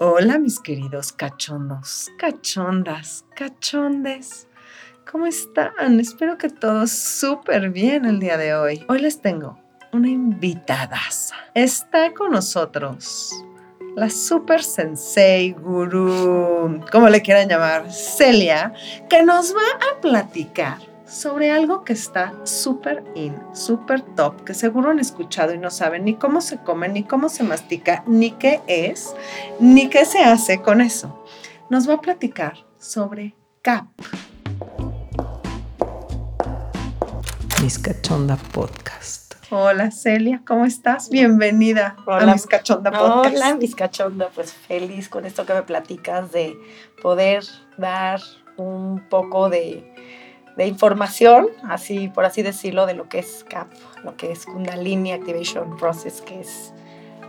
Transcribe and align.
Hola 0.00 0.38
mis 0.38 0.60
queridos 0.60 1.10
cachondos, 1.10 2.08
cachondas, 2.18 3.24
cachondes. 3.34 4.46
¿Cómo 5.10 5.26
están? 5.26 5.98
Espero 5.98 6.38
que 6.38 6.50
todos 6.50 6.92
súper 6.92 7.70
bien 7.70 8.04
el 8.04 8.20
día 8.20 8.36
de 8.36 8.54
hoy. 8.54 8.86
Hoy 8.88 9.00
les 9.00 9.20
tengo 9.20 9.58
una 9.92 10.08
invitada. 10.08 11.00
Está 11.52 12.14
con 12.14 12.30
nosotros 12.30 13.44
la 13.96 14.08
super 14.08 14.62
sensei, 14.62 15.50
gurú, 15.50 16.80
como 16.92 17.08
le 17.08 17.20
quieran 17.20 17.48
llamar, 17.48 17.90
Celia, 17.90 18.72
que 19.10 19.24
nos 19.24 19.52
va 19.52 19.66
a 19.90 20.00
platicar 20.00 20.78
sobre 21.08 21.50
algo 21.50 21.84
que 21.84 21.94
está 21.94 22.34
súper 22.44 23.02
in, 23.14 23.34
súper 23.54 24.02
top, 24.02 24.44
que 24.44 24.52
seguro 24.52 24.90
han 24.90 24.98
escuchado 24.98 25.54
y 25.54 25.58
no 25.58 25.70
saben 25.70 26.04
ni 26.04 26.14
cómo 26.14 26.42
se 26.42 26.58
come, 26.58 26.88
ni 26.88 27.02
cómo 27.02 27.30
se 27.30 27.42
mastica, 27.42 28.04
ni 28.06 28.32
qué 28.32 28.60
es, 28.66 29.14
ni 29.58 29.88
qué 29.88 30.04
se 30.04 30.18
hace 30.18 30.60
con 30.60 30.82
eso. 30.82 31.24
Nos 31.70 31.88
va 31.88 31.94
a 31.94 32.00
platicar 32.00 32.58
sobre 32.78 33.34
CAP. 33.62 33.86
Mis 37.62 37.78
Cachonda 37.78 38.36
Podcast. 38.36 39.34
Hola 39.50 39.90
Celia, 39.90 40.42
¿cómo 40.46 40.66
estás? 40.66 41.08
Bienvenida 41.08 41.96
Hola. 42.04 42.32
a 42.32 42.34
Mis 42.34 42.46
Cachonda 42.46 42.90
Podcast. 42.90 43.34
Hola, 43.34 43.54
mis 43.54 43.74
cachonda, 43.74 44.28
pues 44.34 44.52
feliz 44.52 45.08
con 45.08 45.24
esto 45.24 45.46
que 45.46 45.54
me 45.54 45.62
platicas 45.62 46.30
de 46.32 46.54
poder 47.00 47.44
dar 47.78 48.20
un 48.58 49.02
poco 49.08 49.48
de, 49.48 49.90
de 50.58 50.66
información, 50.66 51.46
así 51.62 52.08
por 52.08 52.24
así 52.24 52.42
decirlo, 52.42 52.84
de 52.86 52.94
lo 52.94 53.08
que 53.08 53.20
es 53.20 53.44
CAP, 53.48 53.68
lo 54.02 54.16
que 54.16 54.32
es 54.32 54.44
Kundalini 54.44 55.12
Activation 55.12 55.76
Process, 55.76 56.20
que 56.20 56.40
es 56.40 56.74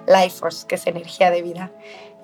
Life 0.08 0.32
Force, 0.32 0.66
que 0.68 0.76
es 0.76 0.88
energía 0.88 1.30
de 1.30 1.44
vida 1.44 1.72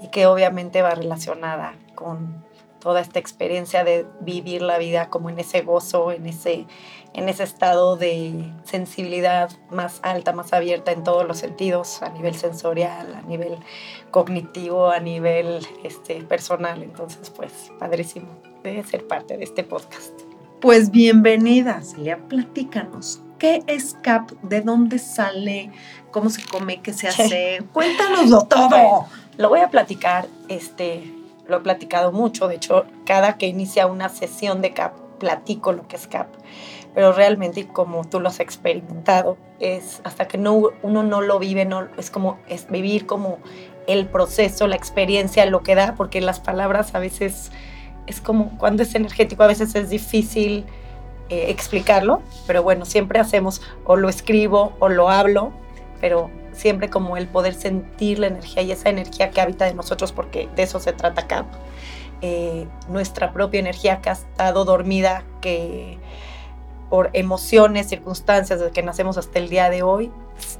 y 0.01 0.07
que 0.07 0.25
obviamente 0.25 0.81
va 0.81 0.95
relacionada 0.95 1.75
con 1.93 2.43
toda 2.79 3.01
esta 3.01 3.20
experiencia 3.20 3.84
de 3.84 4.07
vivir 4.21 4.63
la 4.63 4.79
vida 4.79 5.12
como 5.12 5.29
en 5.29 5.37
ese 5.37 5.62
gozo, 5.62 6.12
en 6.12 6.25
ese, 6.25 6.65
en 7.13 7.29
ese 7.29 7.43
estado 7.43 7.97
de 7.97 8.51
sensibilidad 8.63 9.51
más 9.69 9.99
alta, 10.01 10.34
más 10.34 10.53
abierta 10.53 10.91
en 10.91 11.03
todos 11.03 11.27
los 11.27 11.37
sentidos, 11.37 12.01
a 12.01 12.09
nivel 12.09 12.34
sensorial, 12.34 13.13
a 13.13 13.21
nivel 13.21 13.59
cognitivo, 14.09 14.90
a 14.90 14.99
nivel 14.99 15.67
este, 15.84 16.15
personal. 16.23 16.81
Entonces, 16.81 17.29
pues, 17.29 17.71
padrísimo 17.79 18.27
de 18.63 18.84
ser 18.84 19.05
parte 19.07 19.37
de 19.37 19.43
este 19.43 19.63
podcast. 19.63 20.24
Pues 20.66 20.90
bienvenida, 20.90 21.80
Celia, 21.84 22.18
platícanos. 22.27 23.21
¿Qué 23.38 23.62
es 23.68 23.96
CAP? 24.02 24.32
¿De 24.41 24.62
dónde 24.62 24.98
sale? 24.98 25.70
¿Cómo 26.10 26.32
se 26.32 26.44
come? 26.44 26.82
¿Qué 26.82 26.91
se 26.91 27.08
hace? 27.08 27.62
Cuéntanoslo 27.71 28.46
todo. 28.46 29.05
Lo 29.38 29.49
voy 29.49 29.60
a 29.60 29.70
platicar, 29.70 30.26
este, 30.49 31.04
lo 31.48 31.58
he 31.58 31.60
platicado 31.60 32.12
mucho, 32.12 32.48
de 32.48 32.55
hecho, 32.55 32.88
cada 33.05 33.38
que 33.38 33.46
inicia 33.46 33.86
una 33.86 34.10
sesión 34.10 34.63
de 34.63 34.74
CAP, 34.74 34.98
platico 35.20 35.71
lo 35.71 35.88
que 35.88 35.98
es 35.98 36.08
CAP, 36.08 36.30
pero 36.96 37.13
realmente, 37.13 37.68
como 37.68 38.04
tú 38.04 38.20
lo 38.20 38.30
has 38.30 38.40
experimentado, 38.40 39.38
es 39.60 40.02
hasta 40.04 40.27
que 40.27 40.40
no, 40.40 40.71
uno 40.82 41.04
no 41.04 41.21
lo 41.21 41.38
vive, 41.38 41.66
no, 41.66 41.88
es 41.99 42.10
como 42.10 42.40
es 42.48 42.71
vivir 42.71 43.05
como 43.05 43.38
el 43.86 44.08
proceso, 44.08 44.66
la 44.66 44.77
experiencia, 44.77 45.46
lo 45.46 45.62
que 45.62 45.76
da, 45.76 45.93
porque 45.93 46.21
las 46.21 46.40
palabras 46.40 46.96
a 46.96 46.99
veces 46.99 47.52
es 48.07 48.21
como 48.21 48.57
cuando 48.57 48.84
es 48.84 48.95
energético, 48.95 49.43
a 49.43 49.48
veces 49.48 49.75
es 49.75 49.89
difícil 49.89 50.65
eh, 51.29 51.48
explicarlo, 51.49 52.21
pero 52.47 52.63
bueno, 52.63 52.85
siempre 52.85 53.20
hacemos 53.20 53.62
o 53.84 53.95
lo 53.95 54.09
escribo 54.09 54.73
o 54.79 54.89
lo 54.89 55.09
hablo, 55.09 55.51
pero 55.99 56.29
siempre 56.53 56.89
como 56.89 57.17
el 57.17 57.27
poder 57.27 57.53
sentir 57.53 58.20
la 58.20 58.27
energía 58.27 58.62
y 58.62 58.71
esa 58.71 58.89
energía 58.89 59.31
que 59.31 59.41
habita 59.41 59.65
de 59.65 59.73
nosotros, 59.73 60.12
porque 60.12 60.47
de 60.55 60.63
eso 60.63 60.79
se 60.79 60.93
trata 60.93 61.27
CAP. 61.27 61.47
Eh, 62.21 62.67
nuestra 62.87 63.34
propia 63.34 63.59
energía 63.59 64.01
que 64.01 64.09
ha 64.09 64.13
estado 64.13 64.66
dormida, 64.66 65.23
que 65.41 65.97
por 66.90 67.09
emociones, 67.13 67.88
circunstancias, 67.88 68.59
desde 68.59 68.72
que 68.72 68.84
nacemos 68.84 69.18
hasta 69.18 69.40
el 69.40 69.50
día 69.50 69.69
de 69.69 69.84
hoy, 69.84 70.12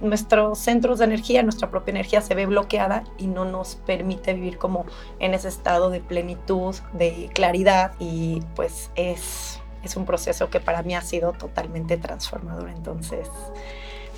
nuestros 0.02 0.60
centros 0.60 1.00
de 1.00 1.06
energía, 1.06 1.44
nuestra 1.44 1.70
propia 1.70 1.92
energía 1.92 2.22
se 2.22 2.36
ve 2.36 2.46
bloqueada 2.46 3.04
y 3.18 3.28
no 3.28 3.46
nos 3.46 3.76
permite 3.76 4.34
vivir 4.34 4.58
como 4.58 4.86
en 5.20 5.34
ese 5.34 5.48
estado 5.48 5.90
de 5.90 6.00
plenitud, 6.00 6.76
de 6.94 7.30
claridad 7.34 7.94
y 8.00 8.42
pues 8.56 8.92
es, 8.96 9.60
es 9.84 9.96
un 9.96 10.06
proceso 10.06 10.50
que 10.50 10.60
para 10.60 10.82
mí 10.84 10.96
ha 10.96 11.02
sido 11.02 11.34
totalmente 11.34 11.98
transformador. 11.98 12.70
Entonces, 12.70 13.30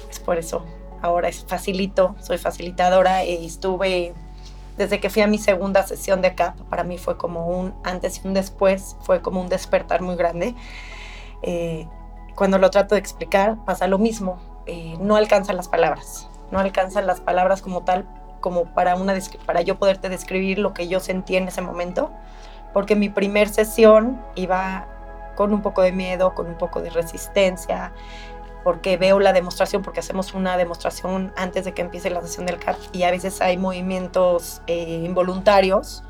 es 0.09 0.19
por 0.19 0.37
eso 0.37 0.65
ahora 1.01 1.29
es 1.29 1.45
facilito, 1.45 2.15
soy 2.19 2.37
facilitadora 2.37 3.23
y 3.23 3.45
estuve 3.45 4.13
desde 4.77 4.99
que 4.99 5.09
fui 5.09 5.23
a 5.23 5.27
mi 5.27 5.39
segunda 5.39 5.85
sesión 5.85 6.21
de 6.21 6.35
CAP, 6.35 6.55
para 6.69 6.83
mí 6.83 6.97
fue 6.97 7.17
como 7.17 7.47
un 7.47 7.73
antes 7.83 8.21
y 8.23 8.27
un 8.27 8.33
después, 8.33 8.95
fue 9.01 9.21
como 9.21 9.41
un 9.41 9.49
despertar 9.49 10.01
muy 10.01 10.15
grande. 10.15 10.53
Eh, 11.41 11.87
cuando 12.35 12.59
lo 12.59 12.69
trato 12.69 12.93
de 12.93 12.99
explicar 12.99 13.57
pasa 13.65 13.87
lo 13.87 13.97
mismo, 13.97 14.39
eh, 14.67 14.95
no 14.99 15.15
alcanzan 15.15 15.57
las 15.57 15.67
palabras, 15.67 16.27
no 16.51 16.59
alcanzan 16.59 17.07
las 17.07 17.21
palabras 17.21 17.61
como 17.61 17.83
tal, 17.83 18.05
como 18.39 18.65
para, 18.65 18.95
una, 18.95 19.15
para 19.45 19.61
yo 19.61 19.77
poderte 19.79 20.09
describir 20.09 20.59
lo 20.59 20.73
que 20.73 20.87
yo 20.87 20.99
sentí 20.99 21.35
en 21.35 21.47
ese 21.47 21.61
momento, 21.61 22.11
porque 22.73 22.95
mi 22.95 23.09
primer 23.09 23.49
sesión 23.49 24.21
iba 24.35 24.87
con 25.35 25.53
un 25.53 25.61
poco 25.61 25.81
de 25.81 25.91
miedo, 25.91 26.33
con 26.35 26.47
un 26.47 26.57
poco 26.57 26.81
de 26.81 26.89
resistencia, 26.89 27.91
porque 28.63 28.97
veo 28.97 29.19
la 29.19 29.33
demostración, 29.33 29.81
porque 29.81 30.01
hacemos 30.01 30.33
una 30.33 30.57
demostración 30.57 31.31
antes 31.37 31.63
de 31.65 31.73
que 31.73 31.81
empiece 31.81 32.09
la 32.09 32.21
sesión 32.21 32.45
del 32.45 32.59
CAP 32.59 32.77
y 32.91 33.03
a 33.03 33.11
veces 33.11 33.39
hay 33.39 33.57
movimientos 33.57 34.61
eh, 34.67 35.01
involuntarios 35.05 36.03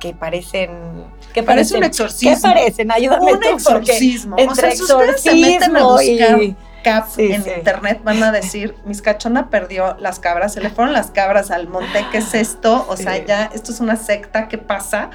que 0.00 0.12
parecen 0.14 1.04
que 1.32 1.42
Parece 1.42 1.76
un 1.76 1.84
exorcismo. 1.84 2.34
¿Qué 2.34 2.40
parecen? 2.42 2.90
Ayúdame 2.90 3.32
Un 3.32 3.40
tú, 3.40 3.48
exorcismo. 3.48 4.36
Entre 4.38 4.68
o 4.68 4.72
sea, 4.72 4.96
ustedes 4.96 5.20
se 5.22 5.34
meten 5.34 5.76
a 5.76 5.80
exorcismo 5.80 5.92
buscar 5.92 6.42
y- 6.42 6.56
CAP 6.84 7.08
Sí, 7.08 7.32
en 7.32 7.42
sí. 7.42 7.50
internet, 7.56 8.00
van 8.04 8.22
a 8.22 8.30
decir, 8.30 8.76
mis 8.84 9.02
cachona 9.02 9.50
perdió 9.50 9.96
las 9.98 10.20
cabras, 10.20 10.52
se 10.52 10.60
le 10.60 10.70
fueron 10.70 10.92
las 10.92 11.10
cabras 11.10 11.50
al 11.50 11.66
monte, 11.66 12.06
¿qué 12.12 12.18
es 12.18 12.34
esto? 12.34 12.86
O 12.88 12.96
sea, 12.96 13.16
Sí. 13.16 13.24
ya, 13.26 13.46
esto 13.46 13.72
es 13.72 13.80
una 13.80 13.96
secta, 13.96 14.46
¿qué 14.46 14.58
pasa? 14.58 15.10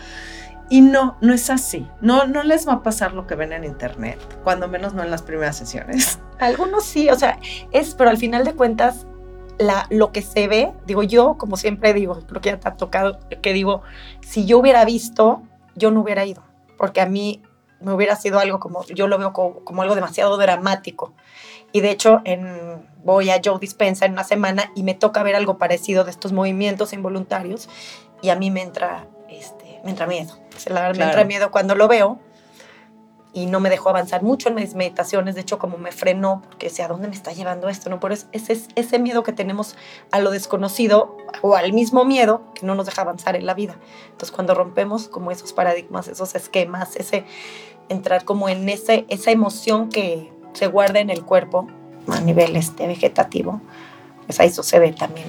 Y 0.71 0.81
no, 0.81 1.17
no 1.21 1.33
es 1.33 1.49
así. 1.49 1.87
No, 2.01 2.27
no 2.27 2.43
les 2.43 2.67
va 2.67 2.73
a 2.73 2.83
pasar 2.83 3.13
lo 3.13 3.25
que 3.25 3.35
ven 3.35 3.53
en 3.53 3.63
internet, 3.63 4.19
cuando 4.43 4.67
menos 4.67 4.93
no 4.93 5.01
en 5.03 5.09
las 5.09 5.21
primeras 5.21 5.55
sesiones. 5.57 6.19
Algunos 6.39 6.83
sí, 6.83 7.09
o 7.09 7.15
sea, 7.15 7.39
es, 7.71 7.95
pero 7.95 8.09
al 8.09 8.17
final 8.17 8.43
de 8.43 8.53
cuentas, 8.53 9.07
la, 9.57 9.87
lo 9.89 10.11
que 10.11 10.21
se 10.21 10.47
ve, 10.47 10.71
digo 10.85 11.03
yo, 11.03 11.37
como 11.37 11.57
siempre 11.57 11.93
digo, 11.93 12.21
creo 12.27 12.41
que 12.41 12.49
ya 12.49 12.59
te 12.59 12.67
ha 12.67 12.75
tocado, 12.75 13.19
que 13.41 13.53
digo, 13.53 13.81
si 14.21 14.45
yo 14.45 14.57
hubiera 14.59 14.85
visto, 14.85 15.41
yo 15.75 15.91
no 15.91 16.01
hubiera 16.01 16.23
ido, 16.25 16.43
porque 16.77 17.01
a 17.01 17.05
mí 17.07 17.41
me 17.81 17.91
hubiera 17.93 18.15
sido 18.15 18.39
algo 18.39 18.59
como, 18.59 18.85
yo 18.85 19.07
lo 19.07 19.17
veo 19.17 19.33
como, 19.33 19.63
como 19.63 19.81
algo 19.81 19.95
demasiado 19.95 20.37
dramático. 20.37 21.13
Y 21.71 21.81
de 21.81 21.91
hecho, 21.91 22.21
en, 22.25 22.87
voy 23.03 23.29
a 23.29 23.39
Joe 23.43 23.59
Dispensa 23.59 24.05
en 24.05 24.13
una 24.13 24.23
semana 24.23 24.71
y 24.75 24.83
me 24.83 24.93
toca 24.93 25.23
ver 25.23 25.35
algo 25.35 25.57
parecido 25.57 26.03
de 26.03 26.11
estos 26.11 26.31
movimientos 26.31 26.93
involuntarios 26.93 27.69
y 28.21 28.29
a 28.29 28.35
mí 28.35 28.51
me 28.51 28.61
entra, 28.61 29.07
este, 29.29 29.79
me 29.83 29.91
entra 29.91 30.07
miedo. 30.07 30.33
O 30.55 30.59
sea, 30.59 30.73
la 30.73 30.79
Claro. 30.81 30.97
me 30.97 31.05
entra 31.05 31.23
miedo 31.25 31.51
cuando 31.51 31.75
lo 31.75 31.87
veo 31.87 32.19
y 33.31 33.45
no 33.45 33.59
me 33.59 33.69
dejó 33.69 33.89
avanzar 33.89 34.23
mucho 34.23 34.49
en 34.49 34.55
mis 34.55 34.73
meditaciones. 34.73 35.35
De 35.35 35.41
hecho, 35.41 35.59
como 35.59 35.77
me 35.77 35.91
frenó, 35.91 36.41
porque 36.49 36.67
decía, 36.67 36.85
¿a 36.85 36.87
dónde 36.87 37.07
me 37.07 37.15
está 37.15 37.31
llevando 37.31 37.69
esto? 37.69 37.89
¿No? 37.89 37.99
Pero 37.99 38.15
es 38.15 38.27
ese, 38.31 38.59
ese 38.75 38.97
miedo 38.99 39.21
que 39.21 39.33
tenemos 39.33 39.75
a 40.11 40.19
lo 40.19 40.31
desconocido 40.31 41.15
o 41.41 41.55
al 41.55 41.71
mismo 41.71 42.05
miedo 42.05 42.41
que 42.55 42.65
no 42.65 42.73
nos 42.73 42.87
deja 42.87 43.03
avanzar 43.03 43.35
en 43.35 43.45
la 43.45 43.53
vida. 43.53 43.77
Entonces, 44.05 44.31
cuando 44.31 44.55
rompemos 44.55 45.07
como 45.07 45.29
esos 45.31 45.53
paradigmas, 45.53 46.07
esos 46.07 46.33
esquemas, 46.33 46.95
ese 46.95 47.23
entrar 47.87 48.25
como 48.25 48.49
en 48.49 48.67
ese, 48.67 49.05
esa 49.09 49.29
emoción 49.31 49.89
que 49.89 50.31
se 50.53 50.67
guarda 50.67 50.99
en 50.99 51.09
el 51.09 51.23
cuerpo 51.23 51.67
a 52.11 52.19
nivel 52.21 52.55
este, 52.55 52.87
vegetativo, 52.87 53.61
pues 54.25 54.39
ahí 54.39 54.51
sucede 54.51 54.91
también. 54.93 55.27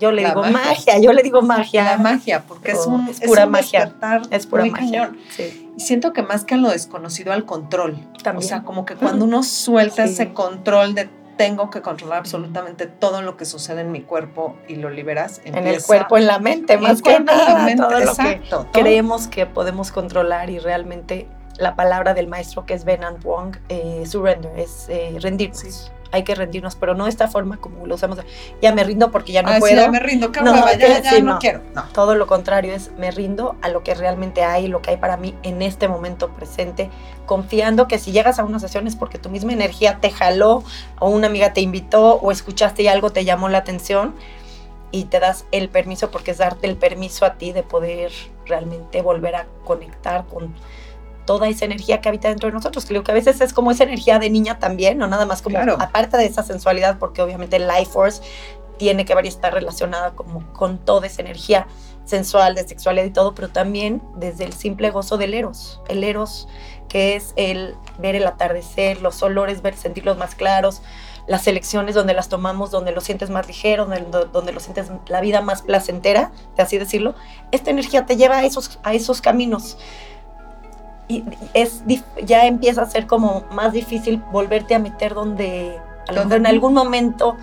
Yo 0.00 0.12
le 0.12 0.22
La 0.22 0.30
digo 0.30 0.42
magia. 0.42 0.52
magia. 0.58 0.98
yo 0.98 1.12
le 1.12 1.22
digo 1.22 1.42
magia. 1.42 1.84
La 1.84 1.98
magia, 1.98 2.42
porque 2.48 2.72
es 2.72 2.86
un, 2.86 3.06
es 3.08 3.20
pura 3.20 3.44
un 3.44 3.50
magia. 3.50 3.92
es 4.30 4.46
pura 4.46 4.62
muy 4.62 4.70
magia. 4.70 5.00
cañón. 5.02 5.18
Sí, 5.28 5.70
Y 5.76 5.80
siento 5.80 6.12
que 6.14 6.22
más 6.22 6.44
que 6.44 6.54
a 6.54 6.56
lo 6.56 6.70
desconocido, 6.70 7.32
al 7.32 7.44
control. 7.44 7.98
también. 8.22 8.36
O 8.44 8.48
sea, 8.48 8.62
como 8.62 8.84
que 8.86 8.94
cuando 8.96 9.26
uno 9.26 9.42
suelta 9.42 10.06
Sí. 10.06 10.14
ese 10.14 10.32
control 10.32 10.94
de 10.94 11.10
tengo 11.36 11.70
que 11.70 11.80
controlar 11.80 12.18
absolutamente 12.18 12.86
todo 12.86 13.22
lo 13.22 13.38
que 13.38 13.46
sucede 13.46 13.80
en 13.80 13.92
mi 13.92 14.02
cuerpo 14.02 14.56
y 14.68 14.76
lo 14.76 14.90
liberas. 14.90 15.40
en 15.44 15.66
el 15.66 15.82
cuerpo, 15.82 16.18
en 16.18 16.26
la 16.26 16.38
mente, 16.38 16.74
en 16.74 16.82
más 16.82 16.98
el 16.98 17.02
que 17.02 17.20
nada, 17.20 17.66
todo 17.76 17.90
lo 17.90 17.96
que 17.96 18.02
exacto, 18.04 18.48
todo. 18.48 18.66
creemos 18.72 19.26
que 19.26 19.46
podemos 19.46 19.90
controlar 19.90 20.50
y 20.50 20.58
realmente 20.58 21.26
la 21.58 21.76
palabra 21.76 22.14
del 22.14 22.26
maestro 22.28 22.64
que 22.66 22.74
es 22.74 22.84
Venant 22.84 23.22
Wong, 23.22 23.56
eh, 23.68 24.04
surrender, 24.06 24.58
es 24.58 24.86
eh, 24.88 25.16
rendirnos. 25.20 25.58
Sí. 25.58 25.68
Hay 26.12 26.24
que 26.24 26.34
rendirnos, 26.34 26.74
pero 26.74 26.94
no 26.96 27.04
de 27.04 27.10
esta 27.10 27.28
forma 27.28 27.58
como 27.58 27.86
lo 27.86 27.94
usamos. 27.94 28.18
Ya 28.60 28.74
me 28.74 28.82
rindo 28.82 29.12
porque 29.12 29.30
ya 29.30 29.42
no 29.42 29.50
Ay, 29.50 29.54
sí, 29.56 29.60
puedo. 29.60 29.76
ya 29.76 29.90
me 29.92 30.00
rindo, 30.00 30.32
qué 30.32 30.40
No, 30.40 30.50
hueva, 30.52 30.72
ya, 30.72 30.78
que 30.78 31.02
ya 31.04 31.10
sí, 31.10 31.22
no, 31.22 31.34
no. 31.34 31.38
quiero. 31.38 31.60
No. 31.72 31.84
Todo 31.92 32.16
lo 32.16 32.26
contrario 32.26 32.74
es 32.74 32.90
me 32.98 33.12
rindo 33.12 33.54
a 33.62 33.68
lo 33.68 33.84
que 33.84 33.94
realmente 33.94 34.42
hay, 34.42 34.66
lo 34.66 34.82
que 34.82 34.90
hay 34.90 34.96
para 34.96 35.16
mí 35.16 35.36
en 35.44 35.62
este 35.62 35.86
momento 35.86 36.30
presente, 36.30 36.90
confiando 37.26 37.86
que 37.86 38.00
si 38.00 38.10
llegas 38.10 38.40
a 38.40 38.44
una 38.44 38.58
sesión 38.58 38.88
es 38.88 38.96
porque 38.96 39.18
tu 39.18 39.28
misma 39.30 39.52
energía 39.52 39.98
te 40.00 40.10
jaló 40.10 40.64
o 40.98 41.10
una 41.10 41.28
amiga 41.28 41.52
te 41.52 41.60
invitó 41.60 42.14
o 42.14 42.32
escuchaste 42.32 42.82
y 42.82 42.88
algo 42.88 43.10
te 43.12 43.24
llamó 43.24 43.48
la 43.48 43.58
atención 43.58 44.16
y 44.90 45.04
te 45.04 45.20
das 45.20 45.44
el 45.52 45.68
permiso, 45.68 46.10
porque 46.10 46.32
es 46.32 46.38
darte 46.38 46.66
el 46.66 46.76
permiso 46.76 47.24
a 47.24 47.34
ti 47.34 47.52
de 47.52 47.62
poder 47.62 48.10
realmente 48.46 49.00
volver 49.00 49.36
a 49.36 49.46
conectar 49.64 50.24
con 50.26 50.52
toda 51.24 51.48
esa 51.48 51.64
energía 51.64 52.00
que 52.00 52.08
habita 52.08 52.28
dentro 52.28 52.48
de 52.48 52.52
nosotros. 52.52 52.86
Creo 52.86 53.04
que 53.04 53.12
a 53.12 53.14
veces 53.14 53.40
es 53.40 53.52
como 53.52 53.70
esa 53.70 53.84
energía 53.84 54.18
de 54.18 54.30
niña 54.30 54.58
también, 54.58 54.98
no 54.98 55.06
nada 55.06 55.26
más 55.26 55.42
como 55.42 55.58
aparte 55.58 56.16
de 56.16 56.26
esa 56.26 56.42
sensualidad, 56.42 56.98
porque 56.98 57.22
obviamente 57.22 57.58
Life 57.58 57.86
Force 57.92 58.22
tiene 58.78 59.04
que 59.04 59.14
ver 59.14 59.26
y 59.26 59.28
está 59.28 59.50
relacionada 59.50 60.12
como 60.12 60.52
con 60.52 60.78
toda 60.78 61.06
esa 61.06 61.20
energía 61.20 61.66
sensual, 62.06 62.54
de 62.54 62.66
sexualidad 62.66 63.04
y 63.04 63.10
todo, 63.10 63.34
pero 63.34 63.48
también 63.50 64.02
desde 64.16 64.44
el 64.44 64.52
simple 64.52 64.90
gozo 64.90 65.18
del 65.18 65.34
eros. 65.34 65.80
El 65.88 66.02
eros 66.02 66.48
que 66.88 67.14
es 67.14 67.32
el 67.36 67.76
ver 67.98 68.16
el 68.16 68.26
atardecer, 68.26 69.00
los 69.00 69.22
olores, 69.22 69.62
ver, 69.62 69.76
sentirlos 69.76 70.18
más 70.18 70.34
claros, 70.34 70.82
las 71.26 71.46
elecciones 71.46 71.94
donde 71.94 72.12
las 72.14 72.28
tomamos, 72.28 72.72
donde 72.72 72.90
lo 72.90 73.00
sientes 73.00 73.30
más 73.30 73.46
ligero, 73.46 73.86
donde, 73.86 74.26
donde 74.32 74.52
lo 74.52 74.58
sientes 74.58 74.90
la 75.06 75.20
vida 75.20 75.40
más 75.40 75.62
placentera, 75.62 76.32
de 76.56 76.62
así 76.62 76.76
decirlo, 76.76 77.14
esta 77.52 77.70
energía 77.70 78.06
te 78.06 78.16
lleva 78.16 78.38
a 78.38 78.44
esos, 78.44 78.80
a 78.82 78.92
esos 78.94 79.20
caminos. 79.20 79.78
Y 81.10 81.24
es, 81.54 81.82
ya 82.24 82.46
empieza 82.46 82.82
a 82.82 82.86
ser 82.86 83.08
como 83.08 83.44
más 83.50 83.72
difícil 83.72 84.22
volverte 84.30 84.76
a 84.76 84.78
meter 84.78 85.12
donde 85.14 85.76
en 86.08 86.46
algún 86.46 86.72
momento 86.72 87.36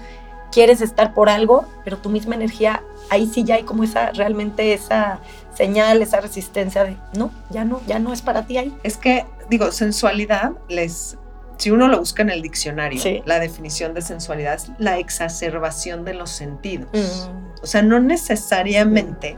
quieres 0.54 0.80
estar 0.80 1.14
por 1.14 1.28
algo, 1.28 1.68
pero 1.84 1.98
tu 1.98 2.10
misma 2.10 2.36
energía, 2.36 2.82
ahí 3.10 3.28
sí 3.28 3.44
ya 3.44 3.56
hay 3.56 3.64
como 3.64 3.84
esa, 3.84 4.12
realmente 4.12 4.74
esa 4.74 5.20
señal, 5.54 6.02
esa 6.02 6.22
resistencia 6.22 6.86
de, 6.86 6.96
no, 7.14 7.30
ya 7.50 7.66
no, 7.66 7.82
ya 7.88 8.00
no 8.00 8.14
es 8.14 8.22
para 8.22 8.46
ti 8.46 8.58
ahí. 8.58 8.74
Es 8.84 8.96
que, 8.96 9.26
digo, 9.50 9.72
sensualidad 9.72 10.54
les... 10.70 11.18
Si 11.58 11.72
uno 11.72 11.88
lo 11.88 12.00
busca 12.00 12.22
en 12.22 12.30
el 12.30 12.42
diccionario, 12.44 13.02
la 13.26 13.40
definición 13.40 13.96
de 13.96 14.02
sensualidad 14.02 14.54
es 14.54 14.72
la 14.78 15.00
exacerbación 15.00 16.06
de 16.06 16.14
los 16.14 16.30
sentidos. 16.30 16.88
Mm. 16.94 17.64
O 17.64 17.66
sea, 17.66 17.82
no 17.82 18.00
necesariamente 18.00 19.38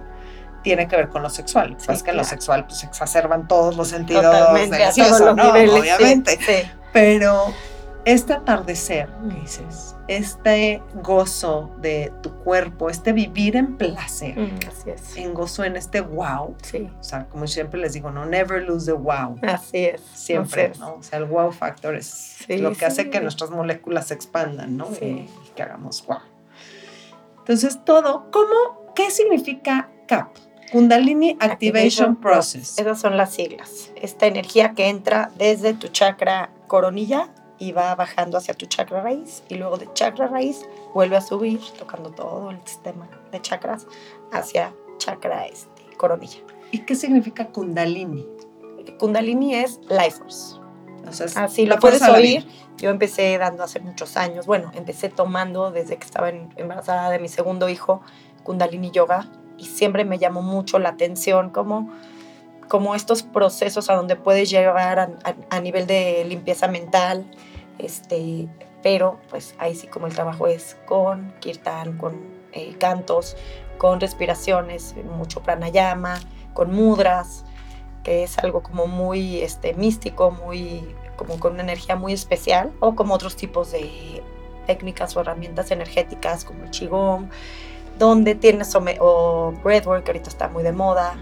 tiene 0.64 0.88
que 0.88 0.96
ver 0.96 1.10
con 1.10 1.24
lo 1.24 1.30
sexual. 1.30 1.78
es 1.88 2.04
que 2.04 2.12
en 2.12 2.18
lo 2.18 2.24
sexual 2.24 2.66
pues 2.66 2.84
exacerban 2.84 3.48
todos 3.48 3.76
los 3.76 3.90
sentidos 3.90 4.54
deliciosos, 4.54 5.36
¿no? 5.36 5.50
Obviamente. 5.50 6.40
Pero 6.92 7.54
este 8.06 8.34
atardecer, 8.34 9.10
¿qué 9.30 9.40
dices? 9.42 9.96
este 10.10 10.82
gozo 11.04 11.70
de 11.78 12.12
tu 12.24 12.32
cuerpo, 12.44 12.90
este 12.90 13.14
vivir 13.14 13.56
en 13.56 13.78
placer, 13.78 14.36
mm, 14.38 14.60
así 14.68 14.90
es. 14.90 15.18
en 15.18 15.36
gozo, 15.36 15.64
en 15.64 15.76
este 15.76 16.02
wow. 16.02 16.56
Sí. 16.64 16.90
O 17.00 17.04
sea, 17.04 17.28
como 17.30 17.46
siempre 17.46 17.80
les 17.80 17.94
digo, 17.94 18.10
no 18.10 18.26
never 18.26 18.64
lose 18.64 18.88
the 18.88 18.98
wow. 18.98 19.38
Así 19.44 19.86
es. 19.86 20.02
Siempre, 20.02 20.72
¿no? 20.80 20.96
O 20.96 21.04
sea, 21.04 21.20
el 21.20 21.26
wow 21.26 21.52
factor 21.52 21.96
es 21.96 22.44
lo 22.50 22.74
que 22.74 22.86
hace 22.86 23.12
que 23.12 23.22
nuestras 23.22 23.52
moléculas 23.52 24.08
se 24.08 24.16
expandan, 24.16 24.78
¿no? 24.78 24.88
Y, 25.00 25.30
que 25.56 25.62
hagamos 25.62 26.04
wow. 26.08 26.18
Entonces, 27.38 27.80
todo, 27.86 28.32
¿cómo? 28.32 28.92
¿Qué 28.96 29.12
significa 29.12 29.92
CAP? 30.08 30.36
Kundalini 30.72 31.36
Activation, 31.40 32.16
Process. 32.16 32.78
Esas 32.78 33.00
son 33.00 33.18
las 33.18 33.34
siglas. 33.34 33.92
Esta 33.96 34.28
energía 34.28 34.74
que 34.74 34.88
entra 34.88 35.32
desde 35.36 35.74
tu 35.74 35.88
chakra 35.88 36.52
coronilla 36.68 37.30
y 37.58 37.72
va 37.72 37.96
bajando 37.96 38.38
hacia 38.38 38.54
tu 38.54 38.68
chakra 38.68 39.02
raíz 39.02 39.44
y 39.50 39.56
luego 39.56 39.78
de 39.78 39.90
chakra 39.94 40.28
raíz 40.28 40.66
vuelve 40.94 41.18
a 41.18 41.22
subir 41.22 41.60
tocando 41.78 42.12
todo 42.12 42.52
el 42.52 42.60
sistema 42.66 43.10
de 43.32 43.42
chakras 43.42 43.88
hacia 44.32 44.74
chakra 44.98 45.46
este, 45.48 45.84
coronilla. 45.98 46.40
¿Y 46.72 46.80
qué 46.80 46.96
significa 46.96 47.48
kundalini? 47.48 48.28
Kundalini 49.00 49.56
es 49.56 49.80
life 49.90 50.20
force. 50.20 50.56
Así 51.36 51.66
lo 51.66 51.80
puedes 51.80 52.02
oír. 52.04 52.48
Yo 52.78 52.92
empecé 52.92 53.38
dando 53.38 53.64
hace 53.64 53.80
muchos 53.80 54.16
años, 54.16 54.46
bueno, 54.46 54.72
empecé 54.74 55.10
tomando 55.10 55.72
desde 55.72 55.98
que 55.98 56.06
estaba 56.06 56.30
embarazada 56.30 57.10
de 57.10 57.20
mi 57.20 57.28
segundo 57.28 57.68
hijo, 57.68 58.02
kundalini 58.44 58.92
yoga, 58.92 59.30
y 59.60 59.66
siempre 59.66 60.06
me 60.06 60.18
llamó 60.18 60.42
mucho 60.42 60.80
la 60.80 60.90
atención 60.90 61.50
como 61.50 62.96
estos 62.96 63.24
procesos 63.24 63.90
a 63.90 63.96
donde 63.96 64.16
puedes 64.16 64.50
llegar 64.50 65.00
a, 65.00 65.10
a 65.50 65.60
nivel 65.60 65.88
de 65.88 66.24
limpieza 66.26 66.68
mental, 66.68 67.26
este, 67.78 68.48
pero 68.82 69.20
pues 69.30 69.56
ahí 69.58 69.76
sí 69.76 69.88
como 69.88 70.08
el 70.08 70.14
trabajo 70.14 70.48
es 70.48 70.78
con 70.86 71.34
kirtan, 71.40 71.98
con 71.98 72.16
eh, 72.52 72.76
cantos, 72.80 73.36
con 73.78 74.00
respiraciones, 74.00 74.96
mucho 75.18 75.42
pranayama, 75.42 76.20
con 76.54 76.74
mudras, 76.74 77.46
que 78.04 78.24
es 78.24 78.38
algo 78.40 78.62
como 78.64 78.88
muy 78.88 79.42
este, 79.42 79.74
místico, 79.74 80.32
muy 80.32 80.96
como 81.16 81.40
con 81.40 81.54
una 81.54 81.64
energía 81.64 81.96
muy 81.96 82.14
especial, 82.14 82.72
o 82.80 82.96
como 82.96 83.14
otros 83.14 83.36
tipos 83.36 83.72
de 83.72 84.24
técnicas 84.66 85.16
o 85.18 85.22
herramientas 85.22 85.72
energéticas 85.72 86.46
como 86.46 86.64
el 86.64 86.70
qigong, 86.70 87.30
donde 88.00 88.34
tienes 88.34 88.74
o, 88.76 88.84
o 89.00 89.52
breathwork, 89.64 90.04
que 90.04 90.12
ahorita 90.12 90.30
está 90.30 90.48
muy 90.48 90.64
de 90.64 90.72
moda, 90.72 91.18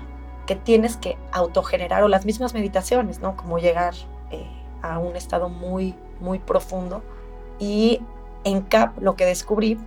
que 0.45 0.55
tienes 0.55 0.95
que 0.95 1.17
autogenerar, 1.31 2.03
o 2.03 2.07
las 2.07 2.25
mismas 2.25 2.53
meditaciones, 2.53 3.19
¿no? 3.19 3.35
Como 3.35 3.59
llegar 3.59 3.93
eh, 4.31 4.47
a 4.81 4.99
un 4.99 5.15
estado 5.17 5.49
muy 5.49 5.93
muy 6.19 6.39
profundo. 6.39 7.03
Y 7.59 8.01
en 8.43 8.61
CAP 8.61 8.99
lo 8.99 9.15
que 9.15 9.25
descubrí, 9.25 9.77